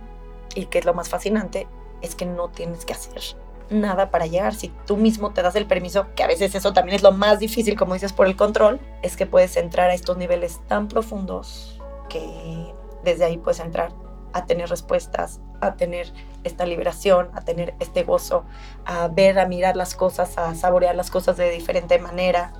y 0.55 0.65
que 0.65 0.79
es 0.79 0.85
lo 0.85 0.93
más 0.93 1.09
fascinante, 1.09 1.67
es 2.01 2.15
que 2.15 2.25
no 2.25 2.49
tienes 2.49 2.85
que 2.85 2.93
hacer 2.93 3.21
nada 3.69 4.11
para 4.11 4.25
llegar. 4.25 4.53
Si 4.53 4.69
tú 4.85 4.97
mismo 4.97 5.31
te 5.31 5.41
das 5.41 5.55
el 5.55 5.65
permiso, 5.65 6.07
que 6.15 6.23
a 6.23 6.27
veces 6.27 6.53
eso 6.55 6.73
también 6.73 6.95
es 6.95 7.03
lo 7.03 7.11
más 7.11 7.39
difícil, 7.39 7.77
como 7.77 7.93
dices, 7.93 8.11
por 8.11 8.27
el 8.27 8.35
control, 8.35 8.79
es 9.01 9.15
que 9.15 9.25
puedes 9.25 9.55
entrar 9.55 9.89
a 9.89 9.93
estos 9.93 10.17
niveles 10.17 10.59
tan 10.67 10.87
profundos 10.87 11.79
que 12.09 12.73
desde 13.03 13.23
ahí 13.23 13.37
puedes 13.37 13.61
entrar 13.61 13.93
a 14.33 14.45
tener 14.45 14.69
respuestas, 14.69 15.39
a 15.59 15.75
tener 15.75 16.11
esta 16.43 16.65
liberación, 16.65 17.29
a 17.33 17.41
tener 17.41 17.75
este 17.79 18.03
gozo, 18.03 18.45
a 18.85 19.07
ver, 19.07 19.39
a 19.39 19.45
mirar 19.45 19.75
las 19.75 19.95
cosas, 19.95 20.37
a 20.37 20.55
saborear 20.55 20.95
las 20.95 21.11
cosas 21.11 21.37
de 21.37 21.49
diferente 21.49 21.99
manera 21.99 22.53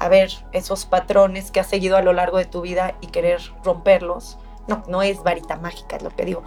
a 0.00 0.08
ver 0.08 0.32
esos 0.52 0.86
patrones 0.86 1.50
que 1.50 1.60
has 1.60 1.66
seguido 1.66 1.96
a 1.96 2.02
lo 2.02 2.14
largo 2.14 2.38
de 2.38 2.46
tu 2.46 2.62
vida 2.62 2.96
y 3.02 3.08
querer 3.08 3.40
romperlos. 3.62 4.38
No, 4.70 4.84
no 4.88 5.02
es 5.02 5.22
varita 5.22 5.56
mágica, 5.56 5.96
es 5.96 6.02
lo 6.02 6.10
que 6.10 6.24
digo. 6.24 6.42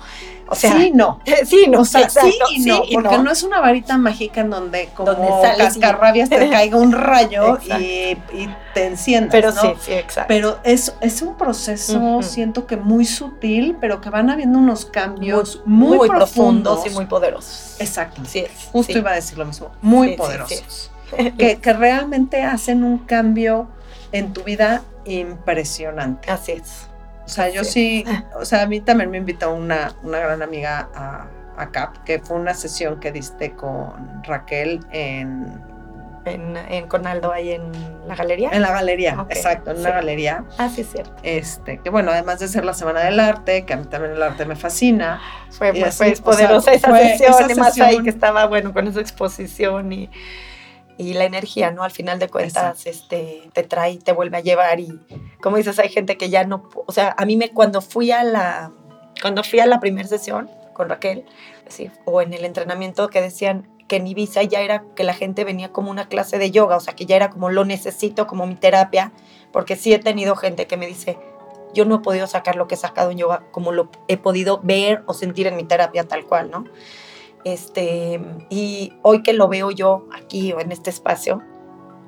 O 0.48 0.56
sea, 0.56 0.78
sí, 0.78 0.92
no. 0.92 1.20
Sí, 1.46 1.66
no. 1.70 1.81
O 1.81 1.86
sea, 1.86 2.10
sí 2.10 2.34
y 2.50 2.66
no, 2.66 2.81
porque 2.94 3.18
no. 3.18 3.31
es 3.31 3.44
una 3.44 3.60
varita 3.60 3.98
mágica 3.98 4.42
en 4.42 4.50
donde 4.50 4.90
como 4.96 5.42
cascarrabias 5.58 6.30
te 6.30 6.50
caiga 6.52 6.78
un 6.78 6.92
rayo 6.92 7.60
y, 7.68 8.18
te 8.74 8.88
enciendas, 8.88 9.31
Pero 9.31 9.52
sí, 9.52 9.68
sí, 9.81 9.94
exacto. 9.94 10.28
Pero 10.28 10.58
es, 10.64 10.96
es 11.02 11.22
un 11.22 11.36
proceso, 11.38 12.22
siento 12.24 12.66
que 12.66 12.78
muy 12.78 13.06
sutil, 13.06 13.78
pero 13.80 14.02
que 14.02 14.10
van 14.10 14.31
habiendo 14.31 14.58
unos 14.58 14.86
cambios 14.86 15.62
muy, 15.66 16.08
profundos, 16.08 16.86
y 16.88 16.90
muy 16.90 17.06
poderosos. 17.06 17.76
Exacto. 17.80 18.22
Sí, 18.26 18.46
Justo 18.72 18.98
iba 18.98 19.12
a 19.12 19.16
decir 19.16 19.38
lo 19.38 19.46
mismo, 19.46 19.72
muy 19.81 20.16
poderosos. 20.16 20.90
que, 21.38 21.74
realmente 21.74 22.44
hacen 22.44 22.83
un 22.83 23.00
cambio 23.00 23.68
en 24.12 24.33
tu 24.33 24.44
vida 24.44 24.81
impresionante. 25.06 26.31
Así 26.31 26.54
es. 26.54 26.88
O 27.33 27.35
sea, 27.35 27.49
yo 27.49 27.63
sí, 27.63 28.06
o 28.35 28.45
sea, 28.45 28.61
a 28.61 28.68
mí 28.68 28.80
también 28.80 29.09
me 29.09 29.18
invitó 29.18 29.52
una, 29.52 29.95
una 30.04 30.19
gran 30.19 30.44
amiga 30.44 30.87
a, 30.94 31.25
a 31.57 31.71
CAP, 31.71 32.04
que 32.04 32.19
fue 32.19 32.37
una 32.37 32.54
sesión 32.54 32.99
que 32.99 33.11
diste 33.11 33.54
con 33.54 34.23
Raquel 34.23 34.81
en 34.92 35.61
en, 36.25 36.56
en, 36.56 36.87
Conaldo, 36.87 37.33
ahí 37.33 37.52
en 37.52 37.71
la 38.07 38.16
galería. 38.16 38.49
En 38.54 38.61
la 38.61 38.71
galería, 38.71 39.25
exacto, 39.30 39.71
en 39.71 39.80
una 39.80 39.90
galería. 39.90 40.45
Ah, 40.57 40.69
sí, 40.69 40.81
es 40.81 40.92
cierto. 40.92 41.13
Este, 41.21 41.80
que 41.80 41.90
bueno, 41.90 42.11
además 42.11 42.40
de 42.40 42.47
ser 42.47 42.63
la 42.63 42.73
Semana 42.73 43.02
del 43.02 43.19
Arte, 43.19 43.66
que 43.66 43.73
a 43.73 43.78
mí 43.78 43.85
también 43.85 44.13
el 44.13 44.23
arte 44.23 44.45
me 44.45 44.56
fascina. 44.56 45.19
Fue, 45.49 45.73
fue 45.92 46.13
poderosa 46.23 46.71
esa, 46.71 46.97
sesión, 46.97 47.33
además 47.44 47.78
ahí 47.81 48.02
que 48.04 48.09
estaba, 48.09 48.45
bueno, 48.45 48.71
con 48.71 48.87
esa 48.87 49.02
exposición 49.02 49.92
y 49.92 50.09
y 50.97 51.14
la 51.14 51.26
energía, 51.26 51.71
¿no? 51.71 51.83
Al 51.83 51.92
final 51.92 52.19
de 52.19 52.30
cuentas, 52.30 52.85
este, 52.85 53.50
te 53.54 53.64
trae, 53.64 53.97
te 53.97 54.12
vuelve 54.12 54.38
a 54.38 54.42
llevar 54.42 54.80
y, 54.80 55.00
como 55.42 55.57
dices, 55.57 55.80
hay 55.80 55.90
gente 55.90 56.18
que 56.18 56.30
ya 56.30 56.44
no, 56.44 56.69
o 56.85 56.92
sea, 56.92 57.16
a 57.18 57.26
mí 57.26 57.35
me, 57.35 57.50
cuando 57.50 57.81
fui 57.81 58.12
a 58.12 58.23
la, 58.23 58.71
cuando 59.21 59.44
fui 59.44 59.59
a 59.59 59.66
la 59.66 59.80
primera 59.80 60.07
sesión 60.07 60.50
con 60.73 60.90
Raquel, 60.90 61.26
sí, 61.68 61.90
o 62.06 62.21
en 62.21 62.33
el 62.33 62.45
entrenamiento 62.45 63.09
que 63.09 63.21
decían 63.21 63.69
que 63.88 63.97
en 63.97 64.07
Ibiza 64.07 64.44
ya 64.44 64.62
era 64.62 64.83
que 64.95 65.04
la 65.04 65.14
gente 65.14 65.44
venía 65.44 65.71
como 65.71 65.92
una 65.92 66.07
clase 66.07 66.38
de 66.38 66.52
yoga, 66.52 66.78
o 66.78 66.80
sea, 66.80 66.95
que 66.95 67.06
ya 67.06 67.16
era 67.16 67.30
como 67.30 67.50
lo 67.50 67.66
necesito, 67.66 68.28
como 68.28 68.47
mi 68.47 68.56
terapia, 68.56 69.12
porque 69.52 69.76
sí 69.76 69.94
he 69.94 70.00
tenido 70.00 70.35
gente 70.35 70.68
que 70.68 70.78
me 70.78 70.88
dice, 70.88 71.18
yo 71.73 71.85
no 71.85 71.95
he 71.95 72.00
podido 72.00 72.28
sacar 72.28 72.56
lo 72.56 72.68
que 72.68 72.76
he 72.76 72.78
sacado 72.78 73.12
en 73.12 73.18
yoga 73.18 73.44
como 73.52 73.71
lo 73.71 73.90
he 74.07 74.18
podido 74.18 74.59
ver 74.64 75.04
o 75.07 75.14
sentir 75.14 75.47
en 75.47 75.56
mi 75.56 75.64
terapia 75.64 76.04
tal 76.07 76.26
cual, 76.26 76.52
¿no? 76.52 76.66
Este, 77.44 78.21
y 78.50 78.94
hoy 79.02 79.21
que 79.21 79.33
lo 79.33 79.47
veo 79.47 79.71
yo 79.71 80.07
aquí 80.14 80.52
en 80.52 80.71
este 80.71 80.90
espacio, 80.90 81.42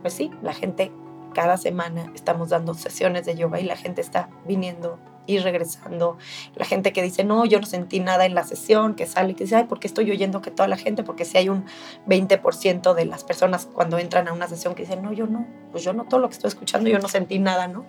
pues 0.02 0.14
sí, 0.14 0.32
la 0.42 0.54
gente 0.54 0.92
cada 1.34 1.58
semana 1.58 2.12
estamos 2.16 2.50
dando 2.50 2.74
sesiones 2.74 3.26
de 3.26 3.36
yoga 3.36 3.60
y 3.60 3.66
la 3.66 3.76
gente 3.76 4.02
está 4.02 4.30
viniendo 4.46 4.98
y 5.28 5.40
regresando. 5.40 6.18
La 6.56 6.66
gente 6.66 6.94
que 6.94 7.02
dice, 7.02 7.24
no, 7.24 7.46
yo 7.46 7.60
no 7.60 7.66
sentí 7.66 8.00
nada 8.00 8.26
en 8.26 8.36
la 8.36 8.44
sesión, 8.44 8.96
que 8.96 9.06
sale 9.06 9.36
que 9.36 9.44
dice, 9.44 9.56
ay, 9.56 9.66
¿por 9.66 9.80
qué 9.80 9.88
estoy 9.88 10.10
oyendo 10.12 10.42
que 10.42 10.52
toda 10.52 10.68
la 10.68 10.78
gente? 10.78 11.04
Porque 11.04 11.26
si 11.26 11.38
hay 11.38 11.50
un 11.50 11.66
20% 12.08 12.94
de 12.94 13.06
las 13.06 13.24
personas 13.24 13.68
cuando 13.72 13.98
entran 13.98 14.28
a 14.28 14.34
una 14.34 14.48
sesión 14.48 14.76
que 14.76 14.84
dicen, 14.84 15.02
no, 15.02 15.14
yo 15.14 15.28
no, 15.28 15.46
pues 15.72 15.84
yo 15.84 15.94
no 15.94 16.06
todo 16.06 16.20
lo 16.20 16.30
que 16.30 16.36
estoy 16.36 16.48
escuchando, 16.50 16.90
yo 16.90 17.00
no 17.00 17.08
sentí 17.08 17.40
nada, 17.40 17.68
¿no? 17.68 17.86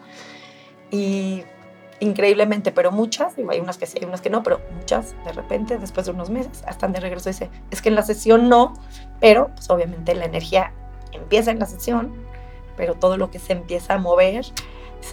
Y 0.90 1.44
increíblemente, 2.00 2.72
pero 2.72 2.92
muchas, 2.92 3.34
hay 3.48 3.60
unas 3.60 3.78
que 3.78 3.86
sí, 3.86 3.98
hay 4.00 4.06
unas 4.06 4.20
que 4.20 4.30
no, 4.30 4.42
pero 4.42 4.60
muchas 4.76 5.14
de 5.24 5.32
repente, 5.32 5.78
después 5.78 6.06
de 6.06 6.12
unos 6.12 6.30
meses, 6.30 6.62
están 6.68 6.92
de 6.92 7.00
regreso, 7.00 7.28
dice, 7.28 7.50
es 7.70 7.82
que 7.82 7.88
en 7.88 7.94
la 7.94 8.02
sesión 8.02 8.48
no, 8.48 8.74
pero 9.20 9.48
pues 9.54 9.68
obviamente 9.70 10.14
la 10.14 10.24
energía 10.24 10.72
empieza 11.12 11.50
en 11.50 11.58
la 11.58 11.66
sesión, 11.66 12.12
pero 12.76 12.94
todo 12.94 13.16
lo 13.16 13.30
que 13.30 13.38
se 13.38 13.52
empieza 13.52 13.94
a 13.94 13.98
mover, 13.98 14.44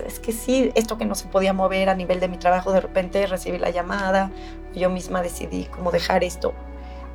es 0.06 0.20
que 0.20 0.32
sí, 0.32 0.72
esto 0.76 0.98
que 0.98 1.06
no 1.06 1.16
se 1.16 1.28
podía 1.28 1.54
mover 1.54 1.90
a 1.90 1.96
nivel 1.96 2.20
de 2.20 2.28
mi 2.28 2.38
trabajo, 2.38 2.72
de 2.72 2.82
repente 2.82 3.26
recibí 3.28 3.58
la 3.58 3.70
llamada, 3.70 4.32
yo 4.74 4.90
misma 4.90 5.22
decidí 5.22 5.66
cómo 5.66 5.92
dejar 5.92 6.24
esto. 6.24 6.54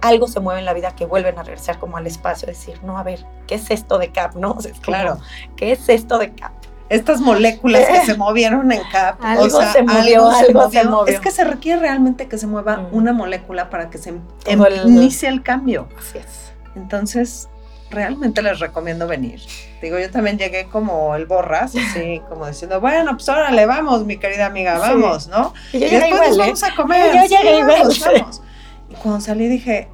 Algo 0.00 0.28
se 0.28 0.38
mueve 0.38 0.60
en 0.60 0.66
la 0.66 0.74
vida 0.74 0.94
que 0.94 1.06
vuelven 1.06 1.38
a 1.38 1.42
regresar 1.42 1.78
como 1.78 1.96
al 1.96 2.06
espacio, 2.06 2.46
decir, 2.46 2.80
no, 2.84 2.98
a 2.98 3.02
ver, 3.02 3.26
¿qué 3.48 3.56
es 3.56 3.70
esto 3.70 3.98
de 3.98 4.12
CAP? 4.12 4.36
¿No? 4.36 4.56
claro. 4.80 5.18
¿Qué 5.56 5.72
es 5.72 5.88
esto 5.88 6.18
de 6.18 6.32
CAP? 6.34 6.52
Estas 6.88 7.20
moléculas 7.20 7.86
que 7.86 8.06
se 8.06 8.14
movieron 8.18 8.70
en 8.72 8.80
CAP. 8.90 9.22
Algo 9.22 9.44
o 9.44 9.50
sea, 9.50 9.72
se 9.72 9.82
movió, 9.82 10.28
algo, 10.28 10.70
se, 10.70 10.84
movió. 10.84 11.06
Es 11.06 11.20
que 11.20 11.30
se 11.30 11.44
requiere 11.44 11.80
realmente 11.80 12.28
que 12.28 12.38
se 12.38 12.46
mueva 12.46 12.78
mm. 12.78 12.88
una 12.94 13.12
molécula 13.12 13.70
para 13.70 13.90
que 13.90 13.98
se 13.98 14.10
em, 14.10 14.64
inicie 14.86 15.28
el 15.28 15.42
cambio. 15.42 15.88
Así 15.98 16.18
es. 16.18 16.52
Entonces, 16.76 17.48
realmente 17.90 18.42
les 18.42 18.60
recomiendo 18.60 19.06
venir. 19.06 19.40
Digo, 19.80 19.98
yo 19.98 20.10
también 20.10 20.38
llegué 20.38 20.66
como 20.66 21.14
el 21.14 21.26
borras, 21.26 21.74
así 21.76 22.20
como 22.28 22.46
diciendo, 22.46 22.80
bueno, 22.80 23.12
pues 23.12 23.28
órale, 23.28 23.66
vamos, 23.66 24.04
mi 24.04 24.18
querida 24.18 24.46
amiga, 24.46 24.78
vamos, 24.78 25.28
¿no? 25.28 25.52
Y, 25.72 25.80
después 25.80 26.28
nos 26.28 26.38
vamos 26.38 26.62
¿eh? 26.62 26.66
a 26.66 26.74
comer. 26.74 27.14
Yo 27.14 27.36
llegué 27.36 27.58
igual. 27.58 27.90
Y 28.90 28.94
cuando 28.94 29.20
salí 29.20 29.48
dije, 29.48 29.88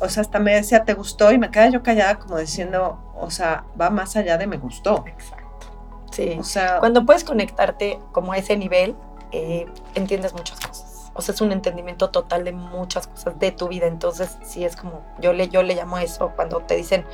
o 0.00 0.08
sea, 0.08 0.22
hasta 0.22 0.38
me 0.38 0.54
decía, 0.54 0.84
¿te 0.84 0.94
gustó? 0.94 1.30
Y 1.32 1.38
me 1.38 1.50
quedé 1.50 1.72
yo 1.72 1.82
callada 1.82 2.18
como 2.18 2.38
diciendo, 2.38 2.98
o 3.14 3.30
sea, 3.30 3.64
va 3.78 3.90
más 3.90 4.16
allá 4.16 4.38
de 4.38 4.46
me 4.46 4.56
gustó. 4.56 5.04
Exacto. 5.06 5.39
Sí. 6.10 6.36
O 6.38 6.44
sea, 6.44 6.78
cuando 6.80 7.04
puedes 7.06 7.24
conectarte 7.24 8.00
como 8.12 8.32
a 8.32 8.38
ese 8.38 8.56
nivel, 8.56 8.96
eh, 9.32 9.66
entiendes 9.94 10.32
muchas 10.32 10.58
cosas. 10.60 11.10
O 11.14 11.22
sea, 11.22 11.34
es 11.34 11.40
un 11.40 11.52
entendimiento 11.52 12.10
total 12.10 12.44
de 12.44 12.52
muchas 12.52 13.06
cosas 13.06 13.38
de 13.38 13.52
tu 13.52 13.68
vida. 13.68 13.86
Entonces, 13.86 14.38
sí 14.42 14.64
es 14.64 14.76
como, 14.76 15.02
yo 15.20 15.32
le, 15.32 15.48
yo 15.48 15.62
le 15.62 15.74
llamo 15.74 15.98
eso 15.98 16.32
cuando 16.34 16.60
te 16.60 16.76
dicen, 16.76 17.04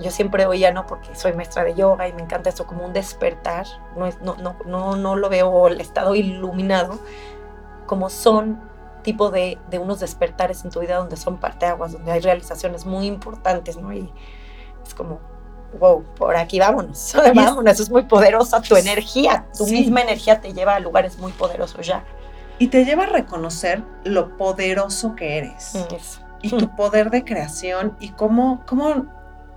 yo 0.00 0.10
siempre 0.10 0.46
oía, 0.46 0.72
¿no? 0.72 0.86
Porque 0.86 1.14
soy 1.14 1.32
maestra 1.32 1.64
de 1.64 1.74
yoga 1.74 2.08
y 2.08 2.12
me 2.12 2.22
encanta 2.22 2.50
eso 2.50 2.66
como 2.66 2.84
un 2.84 2.92
despertar. 2.92 3.66
No, 3.96 4.06
es, 4.06 4.20
no, 4.20 4.36
no, 4.36 4.56
no, 4.66 4.96
no 4.96 5.16
lo 5.16 5.28
veo 5.28 5.68
el 5.68 5.80
estado 5.80 6.14
iluminado, 6.14 6.98
como 7.86 8.10
son 8.10 8.60
tipo 9.02 9.30
de, 9.30 9.58
de 9.68 9.78
unos 9.78 10.00
despertares 10.00 10.64
en 10.64 10.70
tu 10.70 10.80
vida 10.80 10.96
donde 10.96 11.16
son 11.16 11.38
parteaguas, 11.38 11.92
donde 11.92 12.12
hay 12.12 12.20
realizaciones 12.20 12.86
muy 12.86 13.06
importantes, 13.06 13.76
¿no? 13.76 13.92
Y 13.92 14.12
es 14.84 14.94
como, 14.94 15.20
wow, 15.78 16.04
por 16.16 16.36
aquí 16.36 16.58
vámonos, 16.58 17.14
vámonos, 17.34 17.74
eso 17.74 17.82
es 17.82 17.90
muy 17.90 18.02
poderosa 18.02 18.60
tu 18.60 18.76
energía, 18.76 19.46
tu 19.56 19.66
misma 19.66 20.02
energía 20.02 20.40
te 20.40 20.52
lleva 20.52 20.76
a 20.76 20.80
lugares 20.80 21.18
muy 21.18 21.32
poderosos 21.32 21.86
ya. 21.86 22.04
Y 22.58 22.68
te 22.68 22.84
lleva 22.84 23.04
a 23.04 23.06
reconocer 23.06 23.82
lo 24.04 24.36
poderoso 24.36 25.16
que 25.16 25.38
eres. 25.38 25.72
Mm, 25.74 25.94
y 26.42 26.50
tu 26.50 26.74
poder 26.76 27.10
de 27.10 27.24
creación 27.24 27.96
y 28.00 28.10
cómo, 28.10 28.62
cómo, 28.66 29.06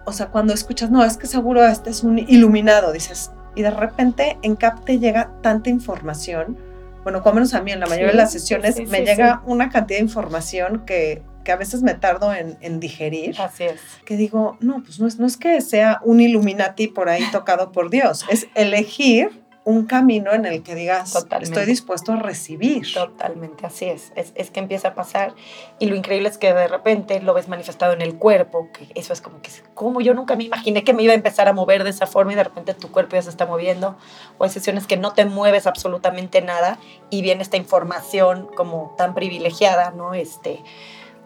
o 0.05 0.13
sea, 0.13 0.27
cuando 0.27 0.53
escuchas, 0.53 0.89
no, 0.91 1.03
es 1.03 1.17
que 1.17 1.27
seguro 1.27 1.65
este 1.65 1.89
es 1.89 2.03
un 2.03 2.19
iluminado, 2.19 2.91
dices, 2.91 3.31
y 3.55 3.63
de 3.63 3.71
repente 3.71 4.37
en 4.41 4.55
CAP 4.55 4.85
te 4.85 4.99
llega 4.99 5.31
tanta 5.41 5.69
información. 5.69 6.57
Bueno, 7.03 7.21
como 7.21 7.35
menos 7.35 7.53
a 7.53 7.61
mí 7.61 7.71
en 7.71 7.79
la 7.79 7.87
mayoría 7.87 8.11
de 8.11 8.17
las 8.17 8.31
sesiones 8.31 8.79
me 8.89 9.01
llega 9.01 9.41
una 9.45 9.69
cantidad 9.69 9.99
de 9.99 10.05
información 10.05 10.83
que 10.85 11.23
que 11.45 11.53
a 11.53 11.55
veces 11.55 11.81
me 11.81 11.93
tardo 11.93 12.33
en, 12.33 12.79
digerir. 12.81 13.39
Así 13.39 13.63
es. 13.63 13.79
Que 14.03 14.17
digo, 14.17 14.57
no, 14.59 14.83
pues 14.83 14.99
no 14.99 15.07
es, 15.07 15.17
no 15.19 15.25
es 15.25 15.37
que 15.37 15.61
sea 15.61 16.01
un 16.03 16.19
Illuminati 16.19 16.87
por 16.87 17.07
ahí 17.07 17.23
tocado 17.31 17.71
por 17.71 17.89
Dios, 17.89 18.25
es 18.29 18.47
elegir 18.55 19.45
un 19.65 19.87
camino 19.87 20.31
en 20.31 20.45
el 20.45 20.61
que 20.61 20.75
digas, 20.75 21.15
estoy 21.41 21.65
dispuesto 21.65 22.13
a 22.13 22.17
recibir. 22.17 22.85
Totalmente, 22.93 23.65
así 23.65 23.85
es. 23.85 24.13
es. 24.15 24.51
que 24.51 24.59
empieza 24.59 24.89
a 24.89 24.93
pasar 24.93 25.33
y 25.79 25.87
lo 25.87 25.95
increíble 25.95 26.29
es 26.29 26.37
que 26.37 26.53
de 26.53 26.67
repente 26.67 27.19
lo 27.19 27.33
ves 27.33 27.47
manifestado 27.47 27.91
en 27.93 28.03
el 28.03 28.15
cuerpo, 28.15 28.69
que 28.71 28.87
eso 28.93 29.11
es 29.11 29.21
como 29.21 29.41
que, 29.41 29.49
como 29.73 30.01
yo 30.01 30.13
nunca 30.13 30.35
me 30.35 30.43
imaginé 30.43 30.83
que 30.83 30.93
me 30.93 31.01
iba 31.01 31.13
a 31.13 31.15
empezar 31.15 31.47
a 31.47 31.53
mover 31.53 31.83
de 31.83 31.89
esa 31.89 32.05
forma 32.05 32.33
y 32.33 32.35
de 32.35 32.43
repente 32.43 32.75
tu 32.75 32.91
cuerpo 32.91 33.15
ya 33.15 33.23
se 33.23 33.31
está 33.31 33.47
moviendo, 33.47 33.97
o 34.37 34.43
hay 34.43 34.51
sesiones 34.51 34.85
que 34.85 34.97
no 34.97 35.13
te 35.13 35.25
mueves 35.25 35.65
absolutamente 35.65 36.43
nada 36.43 36.77
y 37.09 37.23
viene 37.23 37.41
esta 37.41 37.57
información 37.57 38.47
como 38.55 38.93
tan 38.99 39.15
privilegiada, 39.15 39.89
¿no? 39.89 40.13
Este, 40.13 40.59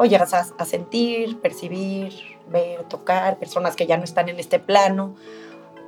o 0.02 0.06
llegas 0.06 0.34
a, 0.34 0.66
sentir, 0.66 1.42
percibir, 1.42 2.14
ver, 2.50 2.86
tocar 2.86 3.38
personas 3.38 3.76
que 3.76 3.86
ya 3.86 3.98
no 3.98 4.06
están 4.06 4.30
en 4.30 4.40
este 4.40 4.58
plano 4.58 5.14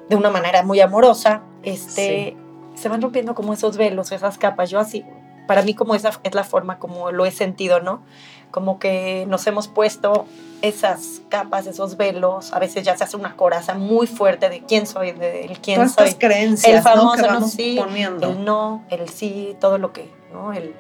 de 0.10 0.18
una 0.18 0.30
manera 0.30 0.64
muy 0.64 0.82
amorosa, 0.82 1.44
este, 1.64 2.36
se 2.76 2.90
van 2.90 3.02
rompiendo 3.02 3.36
como 3.36 3.54
esos 3.54 3.78
velos, 3.78 4.12
esas 4.12 4.38
capas. 4.38 4.70
Yo 4.70 4.80
así, 4.80 5.06
para 5.48 5.62
mí 5.62 5.76
como 5.76 5.96
esa 5.96 6.12
es 6.24 6.36
la 6.36 6.44
forma 6.44 6.78
como 6.78 7.14
lo 7.14 7.26
he 7.26 7.32
sentido, 7.32 7.80
¿no? 7.80 8.04
Como 8.52 8.80
que 8.80 9.26
nos 9.30 9.48
hemos 9.48 9.70
puesto 9.70 10.26
esas 10.62 11.22
capas, 11.30 11.66
esos 11.66 11.96
velos, 11.96 12.52
a 12.52 12.60
veces 12.60 12.84
ya 12.84 12.98
se 12.98 13.06
hace 13.06 13.16
una 13.16 13.38
coraza 13.38 13.76
muy 13.76 14.08
fuerte 14.08 14.50
de 14.50 14.66
quién 14.66 14.88
soy, 14.88 15.14
de 15.14 15.58
quién 15.62 15.78
Todas 15.78 15.94
soy. 15.94 16.08
Estas 16.10 16.20
creencias, 16.20 16.76
el 16.76 16.82
famoso, 16.82 17.32
¿no? 17.32 17.48
sí, 17.48 17.78
poniendo. 17.80 18.30
el 18.30 18.44
no, 18.44 18.84
el 18.90 19.08
sí, 19.08 19.56
todo 19.62 19.78
lo 19.78 19.94
que, 19.94 20.10
¿no? 20.34 20.52
El, 20.52 20.76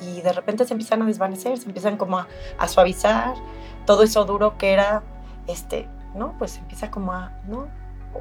y 0.00 0.20
de 0.20 0.32
repente 0.32 0.64
se 0.64 0.74
empiezan 0.74 1.02
a 1.02 1.06
desvanecer, 1.06 1.58
se 1.58 1.66
empiezan 1.66 1.96
como 1.96 2.18
a, 2.18 2.68
suavizar, 2.68 3.34
todo 3.86 4.02
eso 4.02 4.24
duro 4.24 4.58
que 4.58 4.72
era, 4.72 5.02
este, 5.46 5.88
¿no? 6.14 6.34
Pues 6.38 6.58
empieza 6.58 6.90
como 6.90 7.12
a, 7.12 7.32
¿no? 7.46 7.68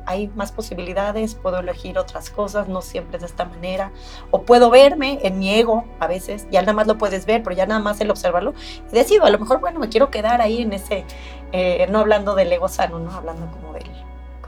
Hay 0.05 0.27
más 0.27 0.51
posibilidades, 0.51 1.35
puedo 1.35 1.59
elegir 1.59 1.97
otras 1.97 2.29
cosas, 2.29 2.67
no 2.67 2.81
siempre 2.81 3.17
de 3.17 3.25
esta 3.25 3.45
manera. 3.45 3.91
O 4.31 4.41
puedo 4.41 4.69
verme 4.69 5.19
en 5.23 5.39
mi 5.39 5.53
ego 5.53 5.85
a 5.99 6.07
veces, 6.07 6.47
ya 6.51 6.61
nada 6.61 6.73
más 6.73 6.87
lo 6.87 6.97
puedes 6.97 7.25
ver, 7.25 7.41
pero 7.41 7.55
ya 7.55 7.65
nada 7.65 7.79
más 7.79 7.99
el 8.01 8.11
observarlo. 8.11 8.53
Y 8.91 8.93
decido, 8.93 9.25
a 9.25 9.29
lo 9.29 9.39
mejor, 9.39 9.59
bueno, 9.59 9.79
me 9.79 9.89
quiero 9.89 10.11
quedar 10.11 10.41
ahí 10.41 10.61
en 10.61 10.73
ese, 10.73 11.05
eh, 11.51 11.87
no 11.89 11.99
hablando 11.99 12.35
del 12.35 12.51
ego 12.51 12.67
sano, 12.67 12.99
no 12.99 13.11
hablando 13.11 13.49
como 13.51 13.73
del, 13.73 13.89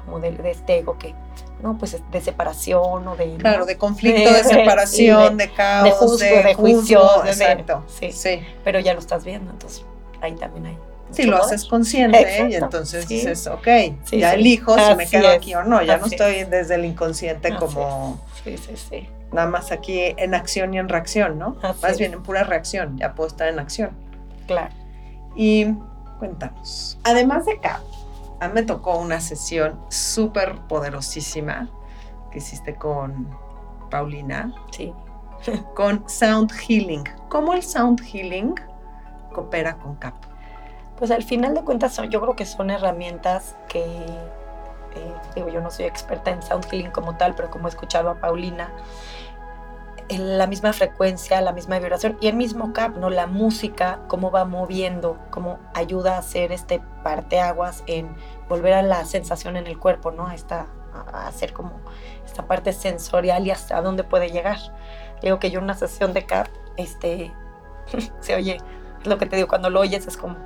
como 0.09 0.19
de 0.19 0.51
este 0.51 0.79
ego 0.79 0.97
que 0.97 1.13
¿no? 1.61 1.77
Pues 1.77 1.97
de 2.11 2.21
separación 2.21 3.07
o 3.07 3.15
de... 3.15 3.35
Claro, 3.35 3.65
de 3.65 3.77
conflicto, 3.77 4.31
de, 4.31 4.43
separación, 4.43 5.37
de, 5.37 5.49
caos, 5.51 5.83
de, 5.83 5.91
juzgo, 5.91 6.17
de, 6.17 6.53
juicio. 6.53 7.25
exacto. 7.25 7.83
Sí, 7.87 8.11
sí. 8.11 8.41
Pero 8.63 8.79
ya 8.79 8.93
lo 8.93 8.99
estás 8.99 9.23
viendo, 9.25 9.51
entonces 9.51 9.85
ahí 10.21 10.33
también 10.35 10.67
hay... 10.67 10.77
Sí, 11.11 11.23
lo 11.23 11.37
haces 11.37 11.65
consciente 11.65 12.47
y 12.51 12.53
entonces 12.53 13.07
dices, 13.07 13.47
ok, 13.47 13.67
ya 14.11 14.35
elijo 14.35 14.77
si 14.77 14.95
me 14.95 15.07
quedo 15.07 15.29
aquí 15.29 15.55
o 15.55 15.63
no, 15.63 15.81
ya 15.81 15.97
no 15.97 16.05
estoy 16.05 16.43
desde 16.43 16.75
el 16.75 16.85
inconsciente 16.85 17.55
como... 17.55 18.21
Sí, 18.43 18.57
sí, 18.57 18.75
sí. 18.75 19.09
Nada 19.31 19.47
más 19.47 19.71
aquí 19.71 19.99
en 20.17 20.33
acción 20.33 20.73
y 20.73 20.79
en 20.79 20.87
reacción, 20.87 21.37
¿no? 21.39 21.57
más 21.81 21.97
bien 21.97 22.13
en 22.13 22.23
pura 22.23 22.43
reacción, 22.43 22.97
ya 22.97 23.15
puedo 23.15 23.27
estar 23.27 23.47
en 23.47 23.59
acción. 23.59 23.91
Claro. 24.45 24.73
Y 25.35 25.67
cuéntanos, 26.19 26.99
además 27.03 27.45
de 27.45 27.53
acá, 27.53 27.81
a 28.39 28.47
mí 28.47 28.53
me 28.53 28.63
tocó 28.63 28.97
una 28.97 29.19
sesión 29.19 29.79
súper 29.89 30.59
poderosísima 30.67 31.69
que 32.31 32.39
hiciste 32.39 32.75
con 32.75 33.29
Paulina. 33.89 34.53
Sí. 34.71 34.93
con 35.75 36.07
Sound 36.07 36.51
Healing. 36.51 37.03
¿Cómo 37.29 37.53
el 37.53 37.63
Sound 37.63 38.01
Healing 38.01 38.55
coopera 39.33 39.77
con 39.77 39.95
CAP? 39.95 40.15
Pues 40.97 41.11
al 41.11 41.23
final 41.23 41.53
de 41.53 41.63
cuentas 41.63 41.99
yo 42.09 42.21
creo 42.21 42.35
que 42.35 42.45
son 42.45 42.69
herramientas 42.69 43.55
que, 43.69 43.79
eh, 43.81 45.13
digo, 45.33 45.49
yo 45.49 45.61
no 45.61 45.71
soy 45.71 45.85
experta 45.85 46.31
en 46.31 46.41
Sound 46.41 46.65
Healing 46.65 46.91
como 46.91 47.15
tal, 47.15 47.35
pero 47.35 47.49
como 47.49 47.67
he 47.67 47.69
escuchado 47.69 48.09
a 48.09 48.19
Paulina, 48.19 48.69
la 50.17 50.47
misma 50.47 50.73
frecuencia, 50.73 51.39
la 51.41 51.51
misma 51.51 51.77
vibración 51.77 52.17
y 52.19 52.27
el 52.27 52.35
mismo 52.35 52.73
cap, 52.73 52.97
¿no? 52.97 53.09
La 53.09 53.27
música, 53.27 53.99
cómo 54.07 54.31
va 54.31 54.45
moviendo, 54.45 55.19
cómo 55.29 55.59
ayuda 55.73 56.15
a 56.15 56.19
hacer 56.19 56.51
este 56.51 56.81
parteaguas 57.03 57.83
en 57.85 58.15
volver 58.47 58.73
a 58.73 58.81
la 58.81 59.05
sensación 59.05 59.55
en 59.55 59.67
el 59.67 59.77
cuerpo, 59.77 60.11
¿no? 60.11 60.27
A, 60.27 60.33
esta, 60.33 60.67
a 60.93 61.27
hacer 61.27 61.53
como 61.53 61.79
esta 62.25 62.47
parte 62.47 62.73
sensorial 62.73 63.45
y 63.45 63.51
hasta 63.51 63.79
dónde 63.81 64.03
puede 64.03 64.31
llegar. 64.31 64.57
Digo 65.21 65.37
que 65.39 65.51
yo 65.51 65.59
una 65.59 65.75
sesión 65.75 66.13
de 66.13 66.25
cap, 66.25 66.47
este, 66.77 67.31
se 68.19 68.35
oye, 68.35 68.57
es 69.01 69.07
lo 69.07 69.17
que 69.17 69.27
te 69.27 69.35
digo, 69.35 69.47
cuando 69.47 69.69
lo 69.69 69.79
oyes 69.79 70.07
es 70.07 70.17
como, 70.17 70.37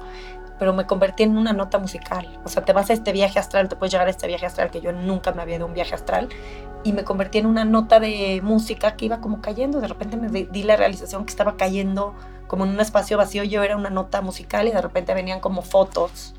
pero 0.59 0.73
me 0.73 0.85
convertí 0.85 1.23
en 1.23 1.37
una 1.37 1.53
nota 1.53 1.79
musical. 1.79 2.39
O 2.43 2.49
sea, 2.49 2.63
te 2.65 2.73
vas 2.73 2.89
a 2.89 2.93
este 2.93 3.11
viaje 3.11 3.39
astral, 3.39 3.69
te 3.69 3.75
puedes 3.75 3.91
llegar 3.91 4.07
a 4.07 4.11
este 4.11 4.27
viaje 4.27 4.45
astral, 4.45 4.71
que 4.71 4.81
yo 4.81 4.91
nunca 4.91 5.31
me 5.31 5.41
había 5.41 5.55
dado 5.55 5.67
un 5.67 5.73
viaje 5.73 5.95
astral, 5.95 6.29
y 6.83 6.93
me 6.93 7.03
convertí 7.03 7.37
en 7.37 7.45
una 7.45 7.65
nota 7.65 7.99
de 7.99 8.41
música 8.43 8.95
que 8.95 9.05
iba 9.05 9.21
como 9.21 9.41
cayendo. 9.41 9.79
De 9.79 9.87
repente 9.87 10.17
me 10.17 10.29
di 10.29 10.63
la 10.63 10.75
realización 10.75 11.25
que 11.25 11.31
estaba 11.31 11.55
cayendo 11.55 12.13
como 12.47 12.65
en 12.65 12.71
un 12.71 12.79
espacio 12.79 13.17
vacío. 13.17 13.43
Yo 13.43 13.63
era 13.63 13.77
una 13.77 13.89
nota 13.89 14.21
musical 14.21 14.67
y 14.67 14.71
de 14.71 14.81
repente 14.81 15.13
venían 15.13 15.39
como 15.39 15.61
fotos 15.61 16.35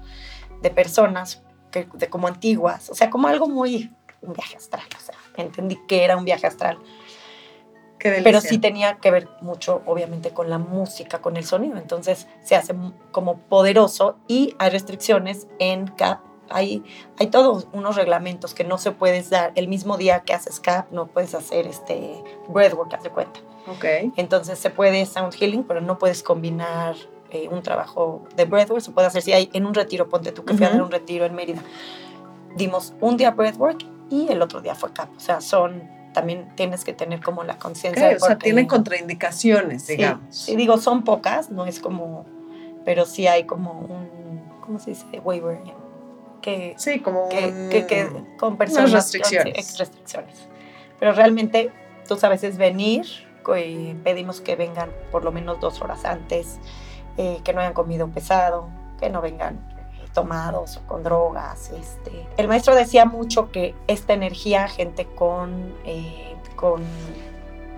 de 0.63 0.71
personas 0.71 1.43
que, 1.71 1.89
de 1.95 2.09
como 2.09 2.29
antiguas. 2.29 2.91
O 2.91 2.95
sea, 2.95 3.11
como 3.11 3.29
algo 3.29 3.49
muy. 3.49 3.93
un 4.21 4.35
viaje 4.35 4.57
astral. 4.57 4.87
O 4.97 5.01
sea, 5.01 5.15
entendí 5.37 5.79
que 5.89 6.05
era 6.05 6.17
un 6.17 6.25
viaje 6.25 6.47
astral. 6.47 6.79
Pero 7.99 8.43
sí 8.43 8.59
tenía 8.59 8.99
que 8.99 9.11
ver 9.11 9.31
mucho, 9.41 9.81
obviamente, 9.87 10.31
con 10.31 10.51
la 10.51 10.59
música, 10.59 11.23
con 11.23 11.39
el 11.39 11.45
sonido. 11.47 11.79
Entonces 11.79 12.27
se 12.43 12.55
hace 12.55 12.75
como 13.13 13.39
poderoso 13.39 14.19
y 14.29 14.55
hay 14.59 14.69
restricciones 14.69 15.47
en 15.59 15.87
CAP 15.87 16.34
hay, 16.51 16.83
hay 17.19 17.29
todos 17.29 17.67
unos 17.73 17.97
reglamentos 17.97 18.55
que 18.55 18.65
no 18.65 18.79
se 18.79 18.93
puedes 18.93 19.31
dar 19.31 19.53
el 19.55 19.69
mismo 19.69 19.97
día 19.97 20.21
que 20.21 20.35
haces 20.35 20.61
CAP, 20.61 20.91
no 20.93 21.07
puedes 21.07 21.35
hacer 21.35 21.67
este 21.67 22.23
breathwork, 22.49 22.93
haz 22.95 23.03
de 23.03 23.11
cuenta. 23.11 23.41
Ok. 23.67 23.85
Entonces 24.17 24.59
se 24.59 24.71
puede 24.71 25.07
sound 25.07 25.35
healing, 25.35 25.65
pero 25.65 25.81
no 25.81 25.99
puedes 25.99 26.23
combinar 26.23 26.97
eh, 27.31 27.49
un 27.51 27.63
trabajo 27.63 28.23
de 28.37 28.45
breathwork. 28.45 28.83
Se 28.83 28.91
puede 28.91 29.07
hacer 29.07 29.23
si 29.23 29.33
hay 29.33 29.49
en 29.53 29.67
un 29.67 29.75
retiro, 29.75 30.09
ponte 30.09 30.33
tú 30.33 30.45
que 30.45 30.55
fui 30.55 30.67
a 30.67 30.71
dar 30.71 30.83
un 30.83 30.91
retiro 30.91 31.25
en 31.25 31.35
Mérida. 31.35 31.63
Dimos 32.57 32.95
un 33.01 33.17
día 33.17 33.31
breathwork 33.33 33.85
y 34.11 34.29
el 34.31 34.43
otro 34.43 34.61
día 34.61 34.75
fue 34.75 34.93
CAP. 34.93 35.17
O 35.17 35.21
sea, 35.21 35.41
son, 35.41 35.83
también 36.13 36.53
tienes 36.57 36.85
que 36.85 36.93
tener 36.93 37.21
como 37.23 37.43
la 37.43 37.59
conciencia. 37.59 38.09
de 38.09 38.17
o 38.17 38.19
sea, 38.21 38.29
porque- 38.31 38.45
tiene 38.45 38.67
contraindicaciones, 38.67 39.85
Sí, 39.85 39.97
digamos. 39.97 40.35
Sí, 40.37 40.55
digo, 40.57 40.77
son 40.79 41.03
pocas, 41.03 41.51
no 41.51 41.67
es 41.67 41.81
como, 41.81 42.27
pero 42.85 43.07
sí 43.07 43.27
hay 43.27 43.45
como 43.45 43.73
un, 43.73 44.43
¿cómo 44.61 44.79
se 44.79 44.91
dice? 44.91 45.07
Waiver. 45.25 45.59
Que, 46.45 46.75
Sí, 46.77 47.01
como 47.01 47.29
que, 47.31 47.47
un- 47.47 47.71
que, 47.71 47.87
que 47.87 48.07
con 48.39 48.59
personas 48.59 48.93
restricciones. 48.93 49.55
ex- 49.59 49.79
restricciones. 49.79 50.49
Pero 50.99 51.13
realmente 51.13 51.71
tú 52.07 52.17
sabes 52.19 52.45
es 52.45 52.59
venir, 52.59 53.07
y 53.57 53.95
pedimos 54.05 54.41
que 54.43 54.55
vengan 54.57 54.91
por 55.11 55.25
lo 55.25 55.33
menos 55.33 55.59
dos 55.61 55.81
horas 55.81 56.05
antes, 56.05 56.59
eh, 57.17 57.41
que 57.45 57.53
no 57.55 57.61
hayan 57.61 57.73
comido 57.73 58.09
pesado, 58.09 58.69
que 59.01 59.09
no 59.09 59.21
vengan 59.23 59.55
eh, 60.03 60.07
tomados 60.13 60.77
o 60.77 60.83
con 60.87 61.03
drogas. 61.03 61.71
Este. 61.71 62.27
El 62.37 62.47
maestro 62.49 62.75
decía 62.75 63.07
mucho 63.07 63.51
que 63.51 63.75
esta 63.87 64.13
energía, 64.13 64.69
gente 64.69 65.07
con, 65.07 65.75
eh, 65.87 66.35
con 66.57 66.83